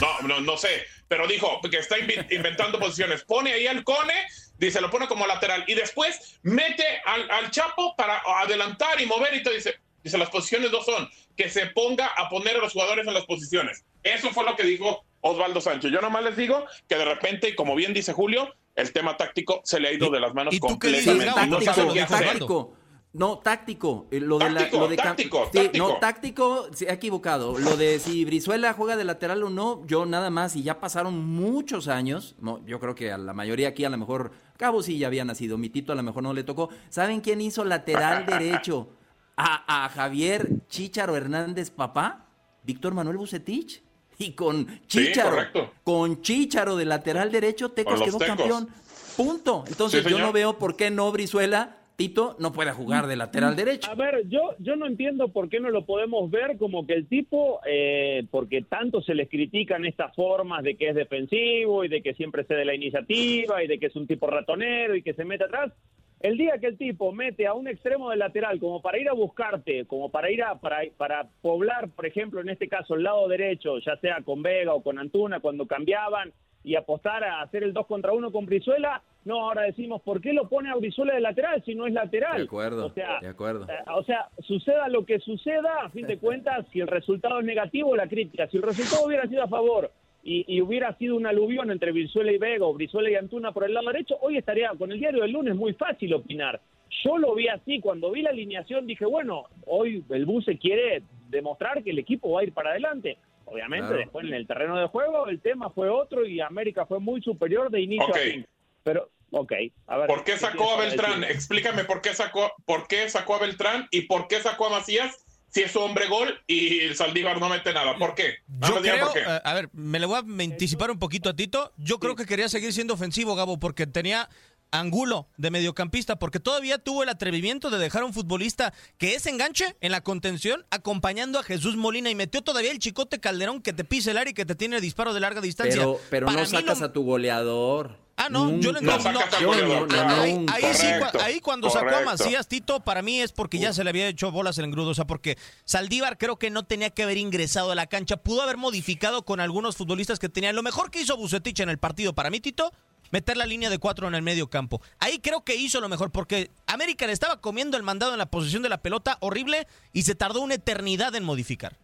No, 0.00 0.26
no, 0.26 0.40
no 0.40 0.56
sé, 0.56 0.84
pero 1.06 1.28
dijo 1.28 1.60
que 1.70 1.78
está 1.78 1.96
inventando 1.98 2.80
posiciones. 2.80 3.22
Pone 3.22 3.52
ahí 3.52 3.68
al 3.68 3.84
Cone, 3.84 4.14
dice, 4.58 4.80
lo 4.80 4.90
pone 4.90 5.06
como 5.06 5.28
lateral 5.28 5.62
y 5.68 5.74
después 5.74 6.40
mete 6.42 6.84
al, 7.04 7.30
al 7.30 7.52
Chapo 7.52 7.94
para 7.96 8.20
adelantar 8.42 9.00
y 9.00 9.06
mover 9.06 9.32
y 9.34 9.44
te 9.44 9.54
dice, 9.54 9.76
dice, 10.02 10.18
las 10.18 10.30
posiciones 10.30 10.72
dos 10.72 10.84
son 10.84 11.08
que 11.36 11.48
se 11.48 11.66
ponga 11.66 12.06
a 12.06 12.28
poner 12.28 12.56
a 12.56 12.58
los 12.60 12.72
jugadores 12.72 13.06
en 13.06 13.14
las 13.14 13.26
posiciones. 13.26 13.84
Eso 14.02 14.30
fue 14.30 14.44
lo 14.44 14.56
que 14.56 14.64
dijo 14.64 15.04
Osvaldo 15.20 15.60
Sánchez. 15.60 15.92
Yo 15.92 16.00
nomás 16.00 16.24
les 16.24 16.36
digo 16.36 16.66
que 16.88 16.96
de 16.96 17.04
repente, 17.04 17.54
como 17.54 17.76
bien 17.76 17.94
dice 17.94 18.12
Julio, 18.12 18.54
el 18.80 18.92
tema 18.92 19.16
táctico 19.16 19.60
se 19.64 19.78
le 19.80 19.88
ha 19.88 19.92
ido 19.92 20.10
de 20.10 20.20
las 20.20 20.34
manos 20.34 20.54
y 20.54 20.60
tú 20.60 20.78
qué 20.78 20.88
dices, 20.88 21.06
completamente. 21.06 21.46
Y 21.46 21.66
no 21.66 21.72
sabe 21.74 21.92
qué 21.92 22.00
hacer. 22.02 22.26
táctico. 22.26 22.72
No, 23.12 23.38
táctico. 23.40 24.06
Eh, 24.12 24.20
Lo 24.20 24.38
de 24.38 24.50
la- 24.50 24.60
Táctico, 24.60 24.78
lo 24.78 24.88
de 24.88 24.96
cam- 24.96 25.02
táctico, 25.02 25.44
sí, 25.52 25.58
táctico. 25.58 25.88
No, 25.88 25.96
táctico, 25.98 26.66
se 26.72 26.88
ha 26.88 26.92
equivocado. 26.92 27.58
Lo 27.58 27.76
de 27.76 27.98
si 27.98 28.24
Brizuela 28.24 28.72
juega 28.72 28.96
de 28.96 29.02
lateral 29.02 29.42
o 29.42 29.50
no, 29.50 29.84
yo 29.86 30.06
nada 30.06 30.30
más, 30.30 30.54
y 30.54 30.62
ya 30.62 30.78
pasaron 30.78 31.18
muchos 31.26 31.88
años, 31.88 32.36
no, 32.40 32.64
yo 32.66 32.78
creo 32.78 32.94
que 32.94 33.10
a 33.10 33.18
la 33.18 33.32
mayoría 33.34 33.68
aquí 33.70 33.84
a 33.84 33.90
lo 33.90 33.98
mejor, 33.98 34.30
Cabo 34.56 34.80
sí 34.82 34.96
ya 34.96 35.08
había 35.08 35.24
nacido, 35.24 35.58
mi 35.58 35.70
Tito 35.70 35.92
a 35.92 35.96
lo 35.96 36.04
mejor 36.04 36.22
no 36.22 36.32
le 36.32 36.44
tocó. 36.44 36.68
¿Saben 36.88 37.20
quién 37.20 37.40
hizo 37.40 37.64
lateral 37.64 38.26
derecho 38.26 38.90
a, 39.36 39.84
a 39.84 39.88
Javier 39.88 40.48
Chícharo 40.68 41.16
Hernández 41.16 41.70
papá? 41.70 42.26
Víctor 42.62 42.94
Manuel 42.94 43.16
Bucetich. 43.16 43.82
Y 44.20 44.32
con 44.32 44.66
Chícharo, 44.86 45.30
correcto. 45.30 45.72
con 45.82 46.20
Chícharo 46.20 46.76
de 46.76 46.84
lateral 46.84 47.32
derecho, 47.32 47.70
Tecos 47.70 48.02
quedó 48.02 48.18
Tecos. 48.18 48.36
campeón. 48.36 48.68
Punto. 49.16 49.64
Entonces 49.66 50.04
Sí, 50.04 50.10
yo 50.10 50.18
no 50.18 50.30
veo 50.30 50.58
por 50.58 50.76
qué 50.76 50.90
no 50.90 51.10
Brizuela, 51.10 51.78
Tito, 51.96 52.36
no 52.38 52.52
pueda 52.52 52.74
jugar 52.74 53.06
de 53.06 53.16
lateral 53.16 53.56
derecho. 53.56 53.90
A 53.90 53.94
ver, 53.94 54.26
yo, 54.28 54.54
yo 54.58 54.76
no 54.76 54.86
entiendo 54.86 55.28
por 55.28 55.48
qué 55.48 55.58
no 55.58 55.70
lo 55.70 55.86
podemos 55.86 56.30
ver 56.30 56.58
como 56.58 56.86
que 56.86 56.92
el 56.94 57.06
tipo, 57.08 57.60
eh, 57.66 58.24
porque 58.30 58.62
tanto 58.62 59.02
se 59.02 59.14
les 59.14 59.28
critican 59.28 59.84
estas 59.86 60.14
formas 60.14 60.62
de 60.64 60.76
que 60.76 60.90
es 60.90 60.94
defensivo 60.94 61.84
y 61.84 61.88
de 61.88 62.02
que 62.02 62.14
siempre 62.14 62.44
cede 62.44 62.64
la 62.66 62.74
iniciativa 62.74 63.62
y 63.62 63.68
de 63.68 63.78
que 63.78 63.86
es 63.86 63.96
un 63.96 64.06
tipo 64.06 64.26
ratonero 64.26 64.96
y 64.96 65.02
que 65.02 65.14
se 65.14 65.24
mete 65.24 65.44
atrás. 65.44 65.72
El 66.20 66.36
día 66.36 66.58
que 66.58 66.66
el 66.66 66.76
tipo 66.76 67.12
mete 67.12 67.46
a 67.46 67.54
un 67.54 67.66
extremo 67.66 68.10
de 68.10 68.16
lateral 68.16 68.60
como 68.60 68.82
para 68.82 68.98
ir 68.98 69.08
a 69.08 69.14
buscarte, 69.14 69.86
como 69.86 70.10
para 70.10 70.30
ir 70.30 70.42
a 70.42 70.56
para, 70.60 70.80
para 70.98 71.26
poblar, 71.40 71.88
por 71.88 72.04
ejemplo, 72.04 72.40
en 72.42 72.50
este 72.50 72.68
caso 72.68 72.94
el 72.94 73.04
lado 73.04 73.26
derecho, 73.26 73.78
ya 73.78 73.96
sea 73.96 74.18
con 74.22 74.42
Vega 74.42 74.74
o 74.74 74.82
con 74.82 74.98
Antuna 74.98 75.40
cuando 75.40 75.66
cambiaban 75.66 76.32
y 76.62 76.76
apostar 76.76 77.24
a 77.24 77.40
hacer 77.40 77.62
el 77.62 77.72
2 77.72 77.86
contra 77.86 78.12
1 78.12 78.32
con 78.32 78.44
Brizuela, 78.44 79.02
no, 79.24 79.40
ahora 79.40 79.62
decimos, 79.62 80.02
¿por 80.02 80.20
qué 80.20 80.34
lo 80.34 80.46
pone 80.46 80.70
a 80.70 80.74
Brizuela 80.74 81.14
de 81.14 81.20
lateral 81.22 81.62
si 81.64 81.74
no 81.74 81.86
es 81.86 81.94
lateral? 81.94 82.36
De 82.36 82.42
acuerdo, 82.44 82.86
O 82.86 82.90
sea, 82.90 83.18
de 83.20 83.28
acuerdo. 83.28 83.66
eh, 83.66 83.82
o 83.94 84.02
sea, 84.04 84.28
suceda 84.40 84.88
lo 84.88 85.06
que 85.06 85.20
suceda, 85.20 85.84
a 85.84 85.88
fin 85.88 86.06
de 86.06 86.18
cuentas, 86.20 86.66
si 86.70 86.80
el 86.80 86.86
resultado 86.86 87.40
es 87.40 87.46
negativo, 87.46 87.96
la 87.96 88.08
crítica. 88.08 88.46
Si 88.48 88.58
el 88.58 88.62
resultado 88.62 89.06
hubiera 89.06 89.26
sido 89.26 89.42
a 89.42 89.48
favor 89.48 89.90
y, 90.22 90.44
y 90.48 90.60
hubiera 90.60 90.96
sido 90.98 91.16
un 91.16 91.26
aluvión 91.26 91.70
entre 91.70 91.92
Brizuela 91.92 92.30
y 92.32 92.38
Vega 92.38 92.66
o 92.66 92.74
Brizuela 92.74 93.10
y 93.10 93.14
Antuna 93.14 93.52
por 93.52 93.64
el 93.64 93.74
lado 93.74 93.86
derecho, 93.88 94.16
hoy 94.20 94.36
estaría 94.36 94.70
con 94.78 94.92
el 94.92 94.98
diario 95.00 95.22
del 95.22 95.32
lunes 95.32 95.54
muy 95.56 95.72
fácil 95.74 96.12
opinar. 96.14 96.60
Yo 97.04 97.16
lo 97.18 97.34
vi 97.34 97.48
así, 97.48 97.80
cuando 97.80 98.10
vi 98.10 98.22
la 98.22 98.30
alineación 98.30 98.86
dije, 98.86 99.04
bueno, 99.06 99.44
hoy 99.66 100.04
el 100.10 100.26
Buse 100.26 100.58
quiere 100.58 101.02
demostrar 101.28 101.82
que 101.84 101.90
el 101.90 101.98
equipo 102.00 102.32
va 102.32 102.40
a 102.40 102.44
ir 102.44 102.52
para 102.52 102.70
adelante. 102.70 103.16
Obviamente, 103.46 103.86
Claro. 103.86 103.98
después 104.00 104.26
en 104.26 104.34
el 104.34 104.46
terreno 104.46 104.78
de 104.78 104.86
juego 104.88 105.26
el 105.28 105.40
tema 105.40 105.70
fue 105.70 105.88
otro 105.88 106.26
y 106.26 106.40
América 106.40 106.86
fue 106.86 107.00
muy 107.00 107.20
superior 107.22 107.70
de 107.70 107.80
inicio 107.80 108.14
a 108.14 108.18
fin. 108.18 108.46
Pero, 108.82 109.08
ok, 109.30 109.52
a 109.86 109.98
ver. 109.98 110.06
¿Por 110.08 110.24
qué 110.24 110.36
sacó 110.36 110.72
a 110.74 110.80
Beltrán? 110.80 111.20
decir? 111.20 111.34
Explícame 111.36 111.84
por 111.84 112.00
qué 112.00 112.10
sacó, 112.14 112.52
por 112.66 112.86
qué 112.88 113.08
sacó 113.08 113.36
a 113.36 113.40
Beltrán 113.40 113.86
y 113.90 114.02
por 114.02 114.28
qué 114.28 114.36
sacó 114.36 114.66
a 114.66 114.70
Macías 114.70 115.24
si 115.50 115.62
es 115.62 115.72
su 115.72 115.80
hombre 115.80 116.06
gol 116.08 116.40
y 116.46 116.80
el 116.80 116.96
Saldívar 116.96 117.40
no 117.40 117.48
mete 117.48 117.72
nada. 117.72 117.96
¿Por 117.98 118.14
qué? 118.14 118.36
Yo 118.46 118.80
creo, 118.80 119.06
por 119.06 119.14
qué. 119.14 119.20
eh, 119.20 119.40
a 119.44 119.54
ver, 119.54 119.68
me 119.72 119.98
le 119.98 120.06
voy 120.06 120.16
a 120.16 120.44
anticipar 120.44 120.90
un 120.90 120.98
poquito 120.98 121.28
a 121.28 121.34
Tito. 121.36 121.72
Yo 121.76 121.98
creo 121.98 122.16
que 122.16 122.26
quería 122.26 122.48
seguir 122.48 122.72
siendo 122.72 122.94
ofensivo, 122.94 123.34
Gabo, 123.34 123.58
porque 123.58 123.86
tenía 123.86 124.28
Angulo 124.72 125.28
de 125.36 125.50
mediocampista, 125.50 126.18
porque 126.20 126.38
todavía 126.38 126.78
tuvo 126.78 127.02
el 127.02 127.08
atrevimiento 127.08 127.70
de 127.70 127.78
dejar 127.78 128.02
a 128.02 128.04
un 128.04 128.12
futbolista 128.14 128.72
que 128.98 129.14
es 129.14 129.26
enganche 129.26 129.76
en 129.80 129.90
la 129.90 130.02
contención, 130.02 130.64
acompañando 130.70 131.40
a 131.40 131.42
Jesús 131.42 131.76
Molina 131.76 132.08
y 132.10 132.14
metió 132.14 132.42
todavía 132.42 132.70
el 132.70 132.78
chicote 132.78 133.18
Calderón 133.18 133.62
que 133.62 133.72
te 133.72 133.84
pisa 133.84 134.12
el 134.12 134.18
área 134.18 134.30
y 134.30 134.34
que 134.34 134.46
te 134.46 134.54
tiene 134.54 134.80
disparo 134.80 135.12
de 135.12 135.20
larga 135.20 135.40
distancia. 135.40 135.74
Pero, 135.76 136.00
pero 136.08 136.26
Para 136.26 136.40
no 136.42 136.46
sacas 136.46 136.82
a 136.82 136.92
tu 136.92 137.02
goleador. 137.02 137.98
Ah, 138.22 138.28
no, 138.28 138.50
yo. 138.58 138.72
No 138.72 138.80
no-. 138.82 140.20
Ahí, 140.20 140.46
ahí 140.52 140.74
sí, 140.74 140.86
ahí 141.22 141.40
cuando 141.40 141.70
sacó 141.70 141.96
a. 141.96 142.00
Macías, 142.02 142.48
Tito, 142.48 142.80
para 142.80 143.00
mí 143.00 143.20
es 143.20 143.32
porque 143.32 143.58
ya 143.58 143.72
se 143.72 143.82
le 143.82 143.88
había 143.88 144.08
hecho 144.08 144.30
bolas 144.30 144.58
el 144.58 144.66
engrudo. 144.66 144.90
O 144.90 144.94
sea, 144.94 145.06
porque 145.06 145.38
Saldívar 145.64 146.18
creo 146.18 146.38
que 146.38 146.50
no 146.50 146.64
tenía 146.64 146.90
que 146.90 147.02
haber 147.02 147.16
ingresado 147.16 147.70
a 147.72 147.74
la 147.74 147.86
cancha. 147.86 148.18
Pudo 148.18 148.42
haber 148.42 148.58
modificado 148.58 149.24
con 149.24 149.40
algunos 149.40 149.76
futbolistas 149.76 150.18
que 150.18 150.28
tenían. 150.28 150.54
Lo 150.54 150.62
mejor 150.62 150.90
que 150.90 151.00
hizo 151.00 151.16
Bucetich 151.16 151.60
en 151.60 151.70
el 151.70 151.78
partido, 151.78 152.14
para 152.14 152.28
mí, 152.28 152.40
Tito, 152.40 152.72
meter 153.10 153.38
la 153.38 153.46
línea 153.46 153.70
de 153.70 153.78
cuatro 153.78 154.06
en 154.06 154.14
el 154.14 154.22
medio 154.22 154.50
campo. 154.50 154.82
Ahí 154.98 155.20
creo 155.20 155.42
que 155.42 155.54
hizo 155.54 155.80
lo 155.80 155.88
mejor, 155.88 156.12
porque 156.12 156.50
América 156.66 157.06
le 157.06 157.12
estaba 157.12 157.40
comiendo 157.40 157.78
el 157.78 157.82
mandado 157.82 158.12
en 158.12 158.18
la 158.18 158.26
posición 158.26 158.62
de 158.62 158.68
la 158.68 158.82
pelota 158.82 159.16
horrible 159.20 159.66
y 159.94 160.02
se 160.02 160.14
tardó 160.14 160.42
una 160.42 160.54
eternidad 160.54 161.14
en 161.14 161.24
modificar. 161.24 161.78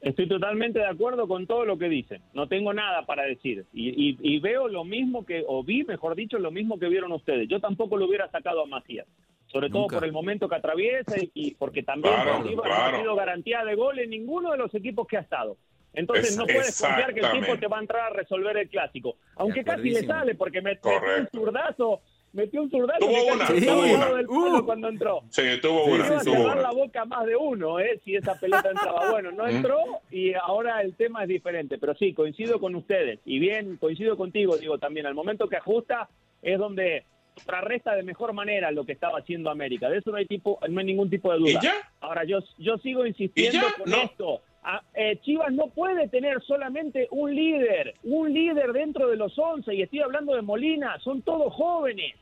Estoy 0.00 0.28
totalmente 0.28 0.78
de 0.80 0.86
acuerdo 0.86 1.28
con 1.28 1.46
todo 1.46 1.64
lo 1.64 1.78
que 1.78 1.88
dicen. 1.88 2.20
No 2.34 2.48
tengo 2.48 2.72
nada 2.74 3.06
para 3.06 3.22
decir. 3.24 3.64
Y, 3.72 3.88
y- 4.10 4.18
y 4.20 4.38
veo 4.40 4.68
lo 4.68 4.84
mismo 4.84 5.24
que, 5.24 5.44
o 5.46 5.62
vi, 5.62 5.84
mejor 5.84 6.14
dicho, 6.16 6.38
lo 6.38 6.50
mismo 6.50 6.78
que 6.78 6.88
vieron 6.88 7.12
ustedes. 7.12 7.48
Yo 7.48 7.60
tampoco 7.60 7.96
lo 7.96 8.06
hubiera 8.06 8.28
sacado 8.30 8.62
a 8.62 8.66
Macías. 8.66 9.06
Sobre 9.46 9.70
todo 9.70 9.86
por 9.86 10.04
el 10.04 10.10
momento 10.12 10.48
que 10.48 10.56
atraviesa 10.56 11.16
y, 11.18 11.30
y 11.32 11.54
porque 11.54 11.82
también 11.84 12.12
Claro, 12.14 12.40
no 12.44 12.62
claro. 12.62 12.96
ha 12.96 13.00
sido 13.00 13.14
garantía 13.14 13.64
de 13.64 13.74
gol 13.76 13.98
en 14.00 14.10
ninguno 14.10 14.50
de 14.50 14.58
los 14.58 14.74
equipos 14.74 15.06
que 15.06 15.16
ha 15.18 15.20
estado. 15.20 15.56
Entonces 15.94 16.30
Es- 16.30 16.36
no 16.36 16.44
puedes 16.46 16.78
confiar 16.80 17.14
que 17.14 17.20
el 17.20 17.30
tipo 17.40 17.56
te 17.58 17.68
va 17.68 17.78
a 17.78 17.80
entrar 17.80 18.10
a 18.10 18.10
resolver 18.14 18.56
el 18.56 18.68
clásico. 18.68 19.16
Aunque 19.36 19.62
casi 19.64 19.90
le 19.90 20.02
sale 20.04 20.34
porque 20.34 20.60
me- 20.60 20.70
metió 20.72 20.90
un 21.20 21.28
zurdazo, 21.32 22.00
metió 22.36 22.62
un 22.62 22.70
zurdazo 22.70 23.00
Tuvo 23.00 23.32
una, 23.34 23.46
tuvo 23.46 23.82
una. 23.82 24.58
Uh. 24.60 24.64
cuando 24.64 24.88
entró. 24.88 25.22
Sí, 25.30 25.42
tuvo 25.60 25.84
Sí, 25.86 25.90
una, 25.90 26.04
Se 26.04 26.12
iba 26.12 26.20
a 26.20 26.24
tuvo 26.24 26.34
cerrar 26.36 26.52
una. 26.58 26.62
la 26.62 26.70
boca 26.72 27.04
más 27.06 27.26
de 27.26 27.34
uno, 27.36 27.80
¿eh? 27.80 28.00
Si 28.04 28.14
esa 28.14 28.38
pelota 28.38 28.70
entraba. 28.70 29.10
Bueno, 29.10 29.32
no 29.32 29.46
entró 29.48 29.78
y 30.10 30.34
ahora 30.34 30.80
el 30.82 30.94
tema 30.94 31.22
es 31.22 31.28
diferente. 31.28 31.78
Pero 31.78 31.94
sí, 31.96 32.12
coincido 32.14 32.60
con 32.60 32.74
ustedes. 32.76 33.18
Y 33.24 33.38
bien, 33.38 33.76
coincido 33.78 34.16
contigo, 34.16 34.56
digo 34.56 34.78
también. 34.78 35.06
Al 35.06 35.14
momento 35.14 35.48
que 35.48 35.56
ajusta 35.56 36.08
es 36.42 36.58
donde 36.58 37.04
contrarresta 37.34 37.94
de 37.94 38.02
mejor 38.02 38.32
manera 38.32 38.70
lo 38.70 38.84
que 38.86 38.92
estaba 38.92 39.18
haciendo 39.18 39.50
América. 39.50 39.88
De 39.90 39.98
eso 39.98 40.10
no 40.10 40.16
hay 40.16 40.26
tipo, 40.26 40.58
no 40.68 40.80
hay 40.80 40.86
ningún 40.86 41.10
tipo 41.10 41.32
de 41.32 41.38
duda. 41.38 41.50
¿Y 41.50 41.64
ya? 41.64 41.74
Ahora 42.00 42.24
yo, 42.24 42.38
yo 42.58 42.78
sigo 42.78 43.04
insistiendo 43.06 43.66
con 43.78 43.90
No. 43.90 43.96
esto. 44.02 44.40
Ah, 44.68 44.82
eh, 44.94 45.18
Chivas 45.22 45.52
no 45.52 45.68
puede 45.68 46.08
tener 46.08 46.42
solamente 46.42 47.06
un 47.12 47.32
líder, 47.34 47.94
un 48.02 48.32
líder 48.34 48.72
dentro 48.72 49.08
de 49.08 49.16
los 49.16 49.38
11, 49.38 49.72
y 49.74 49.82
estoy 49.82 50.00
hablando 50.00 50.34
de 50.34 50.42
Molina, 50.42 50.98
son 51.04 51.22
todos 51.22 51.52
jóvenes. 51.54 52.14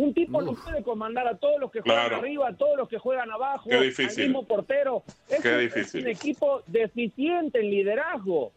Un 0.00 0.14
tipo 0.14 0.40
no 0.40 0.54
puede 0.54 0.82
comandar 0.82 1.26
a 1.28 1.36
todos 1.36 1.60
los 1.60 1.70
que 1.70 1.80
juegan 1.82 2.08
Claro. 2.08 2.22
arriba, 2.22 2.48
a 2.48 2.56
todos 2.56 2.76
los 2.78 2.88
que 2.88 2.98
juegan 2.98 3.30
abajo, 3.30 3.68
Qué 3.68 3.76
al 3.76 4.16
mismo 4.16 4.44
portero. 4.44 5.02
Es, 5.28 5.42
Qué 5.42 5.52
un, 5.54 5.60
difícil. 5.60 6.00
es 6.00 6.04
un 6.06 6.08
equipo 6.10 6.62
deficiente 6.66 7.60
en 7.60 7.70
liderazgo. 7.70 8.52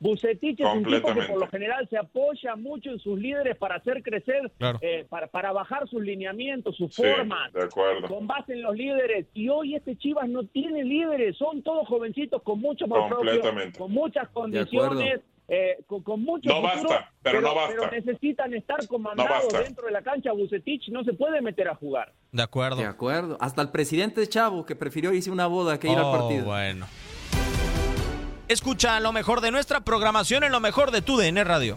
Bucetich 0.00 0.58
es 0.58 0.66
un 0.66 0.82
tipo 0.84 1.14
que 1.14 1.22
por 1.22 1.38
lo 1.38 1.46
general 1.46 1.88
se 1.88 1.96
apoya 1.96 2.56
mucho 2.56 2.90
en 2.90 2.98
sus 2.98 3.16
líderes 3.20 3.56
para 3.56 3.76
hacer 3.76 4.02
crecer, 4.02 4.50
Claro. 4.58 4.78
eh, 4.82 5.06
para, 5.08 5.28
para 5.28 5.52
bajar 5.52 5.86
sus 5.88 6.02
lineamientos, 6.02 6.74
sus 6.76 6.92
Sí, 6.92 7.02
formas 7.02 7.52
de 7.52 7.62
acuerdo. 7.62 8.08
con 8.08 8.26
base 8.26 8.54
en 8.54 8.62
los 8.62 8.74
líderes. 8.76 9.26
Y 9.34 9.48
hoy 9.48 9.76
este 9.76 9.94
Chivas 9.96 10.28
no 10.28 10.42
tiene 10.44 10.82
líderes, 10.82 11.36
son 11.36 11.62
todos 11.62 11.86
jovencitos 11.86 12.42
con 12.42 12.58
mucho 12.60 12.88
más 12.88 13.08
propio, 13.08 13.40
con 13.78 13.92
muchas 13.92 14.28
condiciones, 14.30 15.20
eh, 15.54 15.84
con, 15.86 16.02
con 16.02 16.22
mucho 16.22 16.48
No 16.48 16.66
futuro, 16.66 16.88
basta, 16.88 17.12
pero 17.22 17.42
no 17.42 17.54
basta. 17.54 17.74
pero 17.76 17.90
necesitan 17.90 18.54
estar 18.54 18.86
comandados 18.86 19.52
dentro 19.52 19.84
de 19.84 19.92
la 19.92 20.00
cancha. 20.00 20.32
Bucetich 20.32 20.88
no 20.88 21.04
se 21.04 21.12
puede 21.12 21.42
meter 21.42 21.68
a 21.68 21.74
jugar. 21.74 22.10
De 22.32 22.42
acuerdo. 22.42 22.76
De 22.76 22.86
acuerdo. 22.86 23.36
Hasta 23.38 23.60
el 23.60 23.68
presidente 23.68 24.22
de 24.22 24.28
Chavo, 24.28 24.64
que 24.64 24.74
prefirió 24.76 25.12
irse 25.12 25.30
una 25.30 25.46
boda 25.48 25.78
que 25.78 25.88
ir 25.88 25.98
al 25.98 26.04
Oh, 26.04 26.12
partido. 26.18 26.44
bueno. 26.46 26.86
Escucha 28.48 28.98
lo 29.00 29.12
mejor 29.12 29.42
de 29.42 29.50
nuestra 29.50 29.80
programación 29.80 30.42
en 30.44 30.52
lo 30.52 30.60
mejor 30.60 30.90
de 30.90 31.02
tu 31.02 31.16
DN 31.18 31.44
Radio. 31.44 31.76